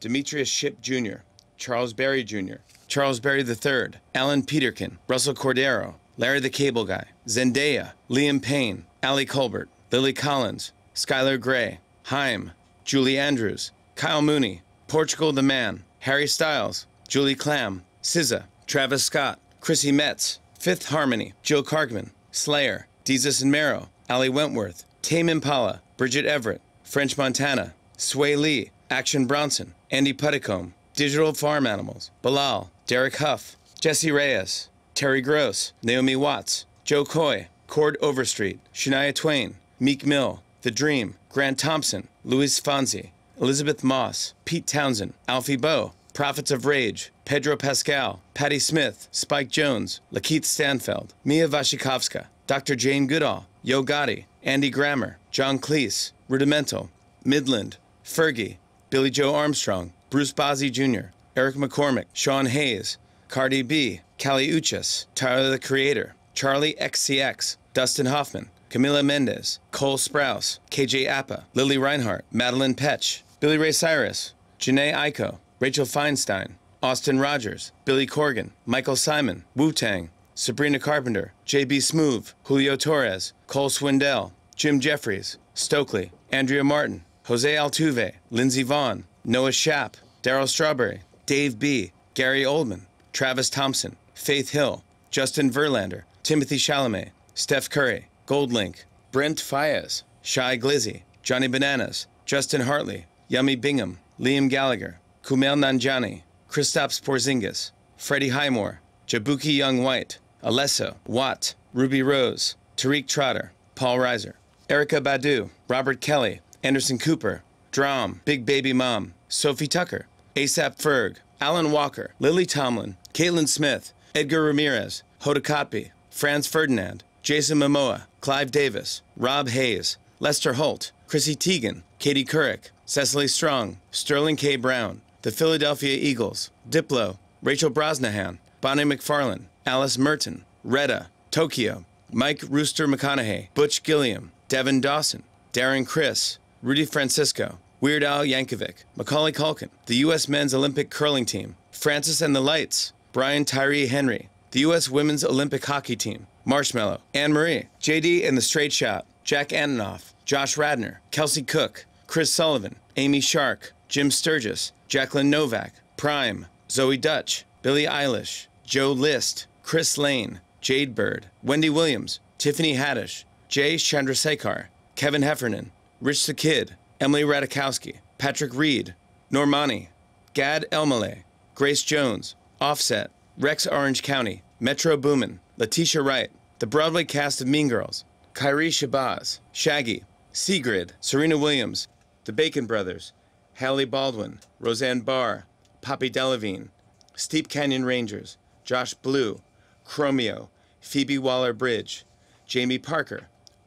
Demetrius 0.01 0.49
Shipp 0.49 0.81
Jr., 0.81 1.19
Charles 1.57 1.93
Berry 1.93 2.23
Jr., 2.23 2.57
Charles 2.87 3.21
Berry 3.21 3.43
III, 3.43 3.99
Alan 4.15 4.43
Peterkin, 4.43 4.99
Russell 5.09 5.35
Cordero, 5.35 5.95
Larry 6.17 6.41
the 6.41 6.51
Cable 6.51 6.85
Guy, 6.85 7.05
Zendaya, 7.27 7.93
Liam 8.09 8.41
Payne, 8.41 8.85
Ali 9.03 9.27
Colbert, 9.27 9.69
Lily 9.91 10.13
Collins, 10.13 10.73
Skylar 10.95 11.41
Grey, 11.41 11.81
Haim, 12.05 12.53
Julie 12.85 13.19
Andrews, 13.19 13.73
Kyle 13.97 14.23
Mooney, 14.23 14.63
Portugal 14.87 15.33
the 15.33 15.43
Man, 15.43 15.85
Harry 16.01 16.27
Styles, 16.27 16.87
Julie 17.09 17.35
Clam, 17.35 17.85
SZA, 18.03 18.45
Travis 18.67 19.05
Scott, 19.05 19.39
Chrissy 19.61 19.93
Metz, 19.93 20.39
Fifth 20.59 20.89
Harmony, 20.89 21.35
Jill 21.43 21.63
Kargman, 21.63 22.11
Slayer, 22.31 22.87
Jesus 23.05 23.43
and 23.43 23.51
Mero, 23.51 23.89
Ali 24.09 24.29
Wentworth, 24.29 24.85
Tame 25.03 25.29
Impala, 25.29 25.83
Bridget 25.97 26.27
Everett, 26.27 26.63
French 26.83 27.19
Montana, 27.19 27.75
Swae 27.99 28.37
Lee, 28.37 28.71
Action 28.91 29.27
Bronson, 29.27 29.75
Andy 29.91 30.13
Puddicombe, 30.13 30.73
Digital 30.95 31.35
Farm 31.35 31.67
Animals, 31.67 32.13
Bilal, 32.23 32.71
Derek 32.87 33.17
Hough, 33.17 33.57
Jesse 33.81 34.13
Reyes, 34.13 34.69
Terry 34.95 35.21
Gross, 35.21 35.73
Naomi 35.83 36.15
Watts, 36.15 36.65
Jo 36.85 37.05
Koy, 37.05 37.49
Chord 37.67 37.97
Overstreet, 38.01 38.61
Shania 38.73 39.13
Twain, 39.13 39.57
Meek 39.81 40.07
Mill, 40.07 40.43
The 40.63 40.71
Dream, 40.71 41.17
Grant 41.29 41.59
Thompson, 41.59 42.07
Luis 42.25 42.61
Fonsi, 42.61 43.11
Elisabeth 43.41 43.83
Moss, 43.83 44.33
Pete 44.45 44.67
Townshend, 44.67 45.13
Alfie 45.27 45.57
Boe, 45.57 45.93
Prophets 46.15 46.53
of 46.53 46.67
Rage, 46.67 47.13
Pedro 47.25 47.57
Pascal, 47.57 48.21
Patti 48.35 48.61
Smith, 48.61 49.09
Spike 49.11 49.51
Jonze, 49.51 49.99
Lakeith 50.13 50.45
Stanfield, 50.45 51.15
Mia 51.25 51.49
Wasikowska, 51.49 52.27
Dr. 52.47 52.77
Jane 52.77 53.09
Goodall, 53.09 53.47
Yo 53.63 53.83
Gotti, 53.83 54.25
Andy 54.45 54.71
Grammer, 54.71 55.19
John 55.33 55.59
Cleese, 55.59 56.13
Rudimental, 56.29 56.91
Midland, 57.25 57.77
Fergie, 58.09 58.57
Billie 58.91 59.11
Joe 59.11 59.35
Armstrong, 59.35 59.93
Bruce 60.11 60.33
Bozzi 60.33 60.73
Jr., 60.73 61.11
Eric 61.37 61.57
McCormack, 61.57 62.07
Sean 62.15 62.47
Hayes, 62.47 62.97
Cardi 63.29 63.63
B, 63.63 64.01
Kali 64.19 64.49
Uchis, 64.49 65.05
Tyler 65.15 65.51
the 65.51 65.59
Creator, 65.59 66.15
Charli 66.35 66.77
XCX, 66.79 67.59
Dustin 67.75 68.07
Hoffman, 68.07 68.49
Camila 68.71 69.05
Mendes, 69.05 69.61
Cole 69.71 69.99
Sprouse, 69.99 70.59
KJ 70.71 71.07
Apa, 71.07 71.45
Lili 71.55 71.77
Reinhart, 71.79 72.25
Madelaine 72.33 72.75
Petsch, 72.75 73.23
Billy 73.41 73.59
Ray 73.59 73.73
Cyrus, 73.73 74.35
Jhené 74.59 74.93
Aiko, 74.93 75.39
Rachel 75.61 75.87
Feinstein, 75.87 76.53
Austin 76.83 77.21
Rogers, 77.21 77.73
Billy 77.85 78.07
Corgan, 78.07 78.51
Michael 78.65 78.97
Symon, 78.97 79.45
Wu 79.55 79.71
Tang, 79.71 80.11
Sabrina 80.35 80.79
Carpenter, 80.79 81.33
JB 81.47 81.79
Smoove, 81.79 82.33
Julio 82.45 82.75
Torres, 82.75 83.33
Cole 83.47 83.69
Swindell, 83.69 84.33
Jim 84.57 84.81
Jeffries, 84.81 85.37
Stokely, 85.55 86.11
Andrea 86.33 86.65
Martin, 86.65 87.05
Jose 87.29 87.57
Altuve, 87.57 88.15
Lindsey 88.31 88.65
Vonn, 88.65 89.05
Noah 89.23 89.53
Shapp, 89.53 89.99
Darryl 90.23 90.49
Strawberry, 90.49 91.03
Dave 91.27 91.59
B., 91.59 91.93
Gary 92.15 92.43
Oldman, 92.43 92.87
Travis 93.13 93.51
Thompson, 93.51 93.97
Faith 94.15 94.49
Hill, 94.49 94.83
Justin 95.11 95.51
Verlander, 95.51 96.05
Timothée 96.25 96.57
Chalamet, 96.57 97.11
Steph 97.35 97.69
Curry, 97.69 98.09
Goldlink, 98.27 98.85
Brent 99.13 99.37
Faiyaz, 99.37 100.05
Shy 100.23 100.57
Glizzy, 100.57 101.03
Johnny 101.23 101.49
Bananas, 101.49 102.07
Justin 102.25 102.63
Hartley, 102.63 103.05
Yummy 103.29 103.57
Bingham, 103.57 103.99
Liam 104.19 104.49
Gallagher, 104.49 104.99
Kumail 105.23 105.59
Nanjiani, 105.59 106.23
Kristaps 106.49 106.99
Porzingis, 106.99 107.73
Freddie 107.99 108.31
Highmore, 108.31 108.81
Jaboukie 109.07 109.53
Young 109.53 109.83
White, 109.83 110.19
Alesso, 110.43 110.97
Watt, 111.07 111.55
Ruby 111.75 112.03
Rose, 112.03 112.57
Tariq 112.79 113.07
Trotter, 113.07 113.53
Paul 113.75 113.99
Reiser, 113.99 114.33
Erykah 114.71 115.03
Badu, 115.03 115.51
Robert 115.69 116.01
Kelly, 116.01 116.41
Anderson 116.63 116.99
Cooper, 116.99 117.43
Drom, 117.71 118.21
Big 118.25 118.45
Baby 118.45 118.73
Mom, 118.73 119.15
Sophie 119.29 119.69
Tucker, 119.69 120.07
ASAP 120.35 120.77
Ferg, 120.77 121.17
Alan 121.41 121.71
Walker, 121.71 122.15
Lily 122.19 122.47
Tomlin, 122.47 122.97
Caitlin 123.15 123.49
Smith, 123.49 123.93
Edgar 124.15 124.43
Ramirez, 124.43 125.03
Hoda 125.21 125.41
Kotb, 125.41 125.91
Franz 126.11 126.47
Ferdinand, 126.49 127.05
Jason 127.23 127.59
Momoa, 127.59 128.03
Clive 128.21 128.51
Davis, 128.51 129.03
Rob 129.17 129.49
Hayes, 129.51 129.99
Lester 130.19 130.55
Holt, 130.55 130.91
Chrissy 131.07 131.37
Teigen, 131.37 131.83
Katie 131.99 132.25
Couric, 132.25 132.71
Cecily 132.87 133.29
Strong, 133.29 133.79
Sterling 133.93 134.37
K. 134.37 134.57
Brown, 134.57 135.01
the 135.23 135.31
Philadelphia 135.31 135.97
Eagles, 135.97 136.51
Diplo, 136.69 137.19
Rachel 137.43 137.71
Brosnahan, 137.71 138.39
Bonnie 138.61 138.83
McFarlane, 138.83 139.45
Alice 139.65 139.97
Merton, 139.97 140.45
Retta, 140.65 141.07
Tokyo, 141.31 141.85
Mike 142.11 142.43
Rooster 142.49 142.89
McConaughey, 142.89 143.49
Butch 143.55 143.83
Gilliam, 143.85 144.33
Devin 144.49 144.81
Dawson, 144.81 145.23
Darren 145.53 145.87
Criss, 145.87 146.39
Rudy 146.61 146.85
Francisco, 146.85 147.59
Weird 147.81 148.03
Al 148.03 148.25
Yankovic, 148.25 148.83
Macaulay 148.97 149.31
Culkin, 149.31 149.69
the 149.87 149.95
U.S. 149.99 150.29
men's 150.29 150.53
Olympic 150.53 150.91
curling 150.91 151.25
team, 151.25 151.55
Francis 151.71 152.21
and 152.21 152.35
the 152.35 152.41
Lights, 152.41 152.93
Brian 153.13 153.45
Tyree 153.45 153.87
Henry, 153.87 154.29
the 154.51 154.61
U.S. 154.61 154.89
women's 154.89 155.25
Olympic 155.25 155.65
hockey 155.65 155.95
team, 155.95 156.27
Marshmello, 156.45 156.99
Anne 157.15 157.33
Marie, 157.33 157.69
JD 157.81 158.27
and 158.27 158.37
the 158.37 158.43
Straight 158.43 158.73
Shot, 158.73 159.07
Jack 159.23 159.51
Antonoff, 159.51 160.15
Josh 160.25 160.57
Radnor, 160.57 161.01
Kelsey 161.13 161.43
Cook, 161.43 161.87
Chris 162.09 162.33
Sullivan, 162.33 162.75
Amy 162.97 163.21
Shark, 163.21 163.73
Jim 163.89 164.11
Sturgess, 164.11 164.73
Jacqueline 164.89 165.31
Novak, 165.31 165.75
Prime, 165.97 166.47
Zoey 166.69 167.01
Deutch, 167.01 167.45
Billie 167.63 167.87
Eilish, 167.87 168.49
Joe 168.65 168.91
List, 168.91 169.47
Chris 169.63 169.97
Lane, 169.97 170.41
Jade 170.61 170.97
Bird, 170.97 171.27
Wendy 171.41 171.71
Williams, 171.71 172.19
Tiffany 172.37 172.75
Haddish, 172.75 173.23
Jay 173.49 173.77
Chandrasekhar, 173.77 174.67
Kevin 174.97 175.23
Heffernan, 175.23 175.71
Rich 176.01 176.27
the 176.27 176.35
Kid, 176.35 176.77
Emily 177.01 177.23
Ratajkowski, 177.23 177.97
Patrick 178.19 178.55
Reed, 178.55 178.95
Normani, 179.33 179.89
Gad 180.33 180.65
Elmaleh, 180.71 181.25
Grace 181.57 181.83
Jones, 181.83 182.37
Offset, 182.61 183.11
Rex 183.37 183.67
Orange 183.67 184.05
County, 184.05 184.45
Metro 184.61 184.97
Boomin, 184.97 185.41
Letitia 185.57 186.01
Wright, 186.03 186.31
the 186.61 186.69
Broadway 186.69 187.03
cast 187.03 187.41
of 187.41 187.49
Mean 187.49 187.67
Girls, 187.67 188.05
Kyrie 188.33 188.71
Shabazz, 188.71 189.41
Shaggy, 189.51 190.05
Sigrid, 190.31 190.93
Serena 191.01 191.37
Williams, 191.37 191.89
the 192.27 192.33
Bacon 192.33 192.67
Brothers, 192.67 193.13
Hailey 193.55 193.85
Baldwin, 193.85 194.39
Roseanne 194.61 195.01
Barr, 195.01 195.47
Poppy 195.81 196.11
Delevingne, 196.11 196.69
Steep 197.17 197.49
Canyon 197.49 197.85
Rangers, 197.85 198.39
Josh 198.65 198.95
Blue, 198.95 199.41
Chromeo, 199.85 200.49
Phoebe 200.81 201.19
Waller 201.19 201.53
Bridge, 201.53 202.05
Jamie 202.47 202.79
Parker, 202.79 203.27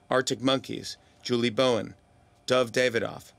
Arctic 0.09 0.41
Monkeys, 0.41 0.95
Julie 1.21 1.49
Bowen, 1.49 1.93
Dov 2.51 2.73
Davidoff, 2.73 3.31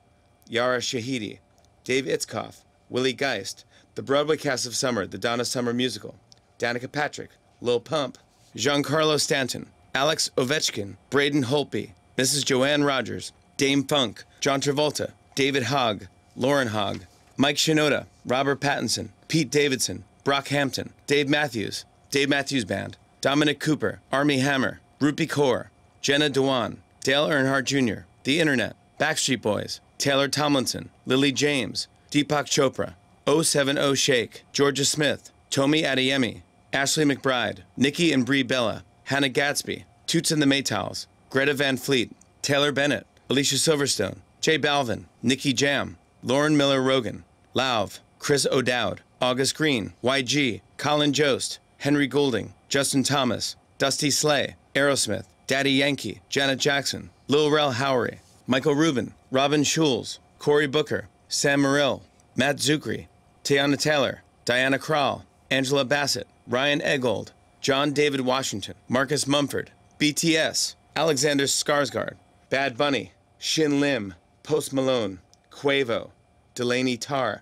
Yara 0.48 0.78
Shahidi, 0.78 1.38
Dave 1.84 2.06
Itzkoff, 2.06 2.62
Willie 2.88 3.12
Geist, 3.12 3.66
the 3.94 4.00
Broadway 4.00 4.38
cast 4.38 4.64
of 4.64 4.74
Summer, 4.74 5.06
the 5.06 5.18
Donna 5.18 5.44
Summer 5.44 5.74
musical, 5.74 6.14
Danica 6.58 6.90
Patrick, 6.90 7.28
Lil 7.60 7.78
Pump, 7.78 8.16
Giancarlo 8.56 9.20
Stanton, 9.20 9.66
Alex 9.94 10.30
Ovechkin, 10.38 10.96
Braden 11.10 11.44
Holtby, 11.44 11.90
Mrs. 12.16 12.46
Joanne 12.46 12.84
Rogers, 12.84 13.32
Dame 13.58 13.84
Funk, 13.84 14.24
John 14.40 14.62
Travolta, 14.62 15.12
David 15.34 15.64
Hogg, 15.64 16.06
Lauren 16.34 16.68
Hogg, 16.68 17.02
Mike 17.36 17.56
Shinoda, 17.56 18.06
Robert 18.24 18.62
Pattinson, 18.62 19.10
Pete 19.28 19.50
Davidson, 19.50 20.04
Brock 20.24 20.48
Hampton, 20.48 20.90
Dave 21.06 21.28
Matthews, 21.28 21.84
Dave 22.10 22.30
Matthews 22.30 22.64
Band, 22.64 22.96
Dominic 23.20 23.60
Cooper, 23.60 24.00
Armie 24.10 24.38
Hammer, 24.38 24.80
Rupi 25.00 25.28
Kaur, 25.28 25.66
Jenna 26.00 26.30
Dewan, 26.30 26.80
Dale 27.02 27.28
Earnhardt 27.28 27.64
Jr., 27.64 28.06
The 28.24 28.40
Internet, 28.40 28.74
Backstreet 29.02 29.42
Boys, 29.42 29.80
Taylor 29.98 30.28
Tomlinson, 30.28 30.88
Lily 31.06 31.32
James, 31.32 31.88
Deepak 32.12 32.46
Chopra, 32.46 32.94
070 33.26 33.96
Shake, 33.96 34.44
Georgia 34.52 34.84
Smith, 34.84 35.32
Tomi 35.50 35.82
Adeyemi, 35.82 36.42
Ashley 36.72 37.04
McBryde, 37.04 37.62
Nikki 37.76 38.12
and 38.12 38.24
Brie 38.24 38.44
Bella, 38.44 38.84
Hannah 39.02 39.28
Gadsby, 39.28 39.86
Toots 40.06 40.30
and 40.30 40.40
the 40.40 40.46
Maytals, 40.46 41.08
Greta 41.30 41.52
Van 41.52 41.76
Fleet, 41.76 42.12
Taylor 42.42 42.70
Bennett, 42.70 43.04
Alicia 43.28 43.56
Silverstone, 43.56 44.18
J 44.40 44.56
Balvin, 44.56 45.06
Nicky 45.20 45.52
Jam, 45.52 45.98
Lauren 46.22 46.56
Miller 46.56 46.80
Rogan, 46.80 47.24
Lauv, 47.56 47.98
Chris 48.20 48.46
O'Dowd, 48.52 49.00
August 49.20 49.56
Green, 49.56 49.94
YG, 50.04 50.60
Colin 50.76 51.12
Jost, 51.12 51.58
Henry 51.78 52.06
Golding, 52.06 52.54
Justin 52.68 53.02
Thomas, 53.02 53.56
Dusty 53.78 54.12
Slay, 54.12 54.54
Aerosmith, 54.76 55.24
Daddy 55.48 55.72
Yankee, 55.72 56.20
Janet 56.28 56.60
Jackson, 56.60 57.10
Lil 57.26 57.50
Rel 57.50 57.72
Howery, 57.72 58.18
Michael 58.52 58.74
Rubin, 58.74 59.14
Robin 59.30 59.64
Schulz, 59.64 60.18
Cory 60.38 60.66
Booker, 60.66 61.08
Sam 61.26 61.62
Morril, 61.62 62.02
Matt 62.36 62.56
Czuchry, 62.56 63.06
Teyana 63.44 63.78
Taylor, 63.80 64.20
Diana 64.44 64.78
Krall, 64.78 65.22
Angela 65.50 65.86
Bassett, 65.86 66.26
Ryan 66.46 66.80
Eggold, 66.80 67.30
John 67.62 67.94
David 67.94 68.20
Washington, 68.20 68.74
Marcus 68.90 69.26
Mumford, 69.26 69.70
BTS, 69.98 70.74
Alexander 70.94 71.44
Skarsgård, 71.44 72.16
Bad 72.50 72.76
Bunny, 72.76 73.12
Shin 73.38 73.80
Lim, 73.80 74.12
Post 74.42 74.74
Malone, 74.74 75.20
Quavo, 75.50 76.10
Delaney 76.54 76.98
Tarr, 76.98 77.40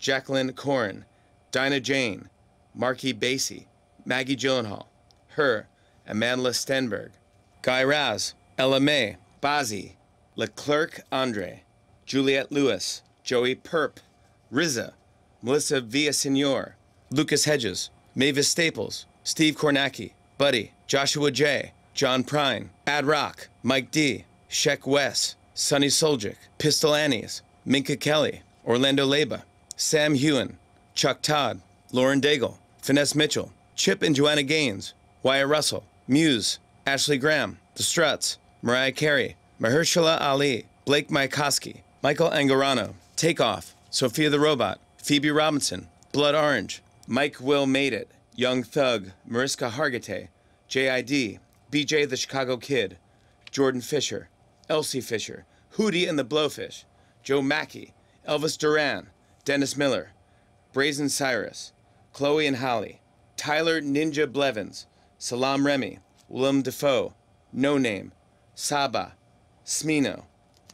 Jaclyn 0.00 0.54
Corin, 0.54 1.04
Dinah 1.50 1.80
Jane, 1.80 2.28
Marky 2.72 3.12
Basie, 3.12 3.66
Maggie 4.04 4.36
Gyllenhaal, 4.36 4.86
Her, 5.30 5.66
Amandla 6.08 6.52
Stenberg, 6.52 7.10
Guy 7.62 7.82
Raz, 7.82 8.34
Ella 8.56 8.78
Mai, 8.78 9.16
Bazzi, 9.42 9.94
Leclerc 10.34 11.02
Andre, 11.12 11.62
Juliette 12.06 12.50
Lewis, 12.50 13.02
Joey 13.22 13.54
Perp, 13.54 13.98
Riza, 14.50 14.94
Melissa 15.42 15.82
Villasenor, 15.82 16.72
Lucas 17.10 17.44
Hedges, 17.44 17.90
Mavis 18.14 18.48
Staples, 18.48 19.04
Steve 19.24 19.56
Kornacki, 19.56 20.12
Buddy, 20.38 20.72
Joshua 20.86 21.30
J., 21.30 21.72
John 21.92 22.24
Prine, 22.24 22.70
Ad 22.86 23.04
Rock, 23.04 23.48
Mike 23.62 23.90
D., 23.90 24.24
Sheck 24.48 24.86
Wes, 24.86 25.36
Sonny 25.52 25.88
Soljic, 25.88 26.36
Pistol 26.56 26.94
Annies, 26.94 27.42
Minka 27.66 27.96
Kelly, 27.96 28.42
Orlando 28.64 29.06
Leba, 29.06 29.42
Sam 29.76 30.14
Heughan, 30.14 30.56
Chuck 30.94 31.20
Todd, 31.20 31.60
Lauren 31.92 32.20
Daigle, 32.22 32.56
Finesse 32.80 33.14
Mitchell, 33.14 33.52
Chip 33.74 34.02
and 34.02 34.16
Joanna 34.16 34.42
Gaines, 34.42 34.94
Wyatt 35.22 35.48
Russell, 35.48 35.84
Muse, 36.08 36.58
Ashley 36.86 37.18
Graham, 37.18 37.58
The 37.74 37.82
Struts, 37.82 38.38
Mariah 38.62 38.92
Carey, 38.92 39.36
Mahershala 39.62 40.20
Ali, 40.20 40.66
Blake 40.84 41.06
Mycoskie, 41.06 41.82
Michael 42.02 42.30
Angarano, 42.30 42.94
Takeoff, 43.14 43.76
Sophia 43.90 44.28
the 44.28 44.40
Robot, 44.40 44.80
Phoebe 44.96 45.30
Robinson, 45.30 45.86
Blood 46.10 46.34
Orange, 46.34 46.82
Mike 47.06 47.40
Will 47.40 47.64
Made 47.64 47.92
It, 47.92 48.10
Young 48.34 48.64
Thug, 48.64 49.10
Mariska 49.24 49.70
Hargitay, 49.70 50.26
JID, 50.68 51.38
BJ 51.70 52.08
the 52.08 52.16
Chicago 52.16 52.56
Kid, 52.56 52.98
Jordan 53.52 53.80
Fisher, 53.80 54.28
Elsie 54.68 55.00
Fisher, 55.00 55.44
Hootie 55.76 56.08
and 56.08 56.18
the 56.18 56.24
Blowfish, 56.24 56.82
Joe 57.22 57.40
Mackey, 57.40 57.94
Elvis 58.28 58.58
Duran, 58.58 59.10
Dennis 59.44 59.76
Miller, 59.76 60.10
Braison 60.72 61.08
Cyrus, 61.08 61.72
Chloe 62.12 62.48
and 62.48 62.56
Holly, 62.56 63.00
Tyler 63.36 63.80
Ninja 63.80 64.26
Blevins, 64.26 64.88
Salaam 65.18 65.64
Remi, 65.64 66.00
Willem 66.28 66.62
Dafoe, 66.62 67.14
No 67.52 67.78
Name, 67.78 68.10
Saba, 68.56 69.12
Smino, 69.66 70.24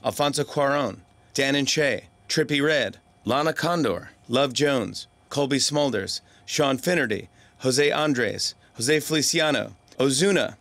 Alfonso 0.05 0.45
Cuaron, 0.45 0.99
Dan 1.35 1.55
and 1.55 1.69
Shay, 1.69 2.05
Trippie 2.29 2.65
Redd, 2.65 2.99
Lana 3.25 3.53
Condor, 3.53 4.11
Love 4.29 4.53
Jones, 4.53 5.07
Cobie 5.29 5.59
Smulders, 5.59 6.21
Sean 6.47 6.79
Finnerty, 6.79 7.29
Jose 7.59 7.91
Andres, 7.91 8.55
Jose 8.75 9.01
Feliciano, 9.01 9.75
Ozuna, 9.99 10.57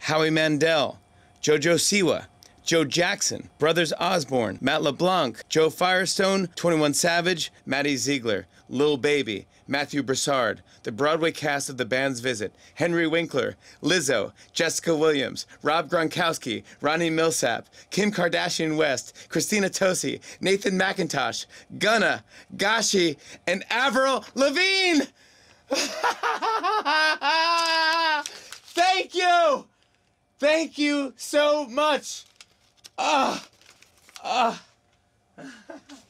Howie 0.00 0.30
Mandel, 0.30 0.98
Jojo 1.42 1.74
Siwa, 1.76 2.26
Joe 2.64 2.84
Jackson, 2.84 3.48
Brothers 3.58 3.92
Osborne, 3.98 4.58
Matt 4.60 4.82
LeBlanc, 4.82 5.42
Joe 5.48 5.70
Firestone, 5.70 6.48
21 6.56 6.94
Savage, 6.94 7.52
Maddie 7.64 7.96
Ziegler, 7.96 8.46
Lil 8.68 8.96
Baby, 8.96 9.46
Matthew 9.70 10.02
Broussard, 10.02 10.62
the 10.82 10.90
Broadway 10.90 11.30
cast 11.30 11.70
of 11.70 11.76
The 11.76 11.84
Band's 11.84 12.18
Visit, 12.18 12.52
Henry 12.74 13.06
Winkler, 13.06 13.54
Lizzo, 13.80 14.32
Jessica 14.52 14.96
Williams, 14.96 15.46
Rob 15.62 15.88
Gronkowski, 15.88 16.64
Ronnie 16.80 17.08
Milsap, 17.08 17.66
Kim 17.90 18.10
Kardashian 18.10 18.76
West, 18.76 19.28
Christina 19.28 19.70
Tosi, 19.70 20.20
Nathan 20.40 20.76
McIntosh, 20.76 21.46
Gunna, 21.78 22.24
Gashi, 22.56 23.16
and 23.46 23.64
Avril 23.70 24.24
Lavigne! 24.34 25.04
Thank 28.74 29.14
you! 29.14 29.66
Thank 30.40 30.78
you 30.78 31.14
so 31.16 31.68
much! 31.68 32.24
Ah! 32.98 33.46
Ah! 34.24 34.60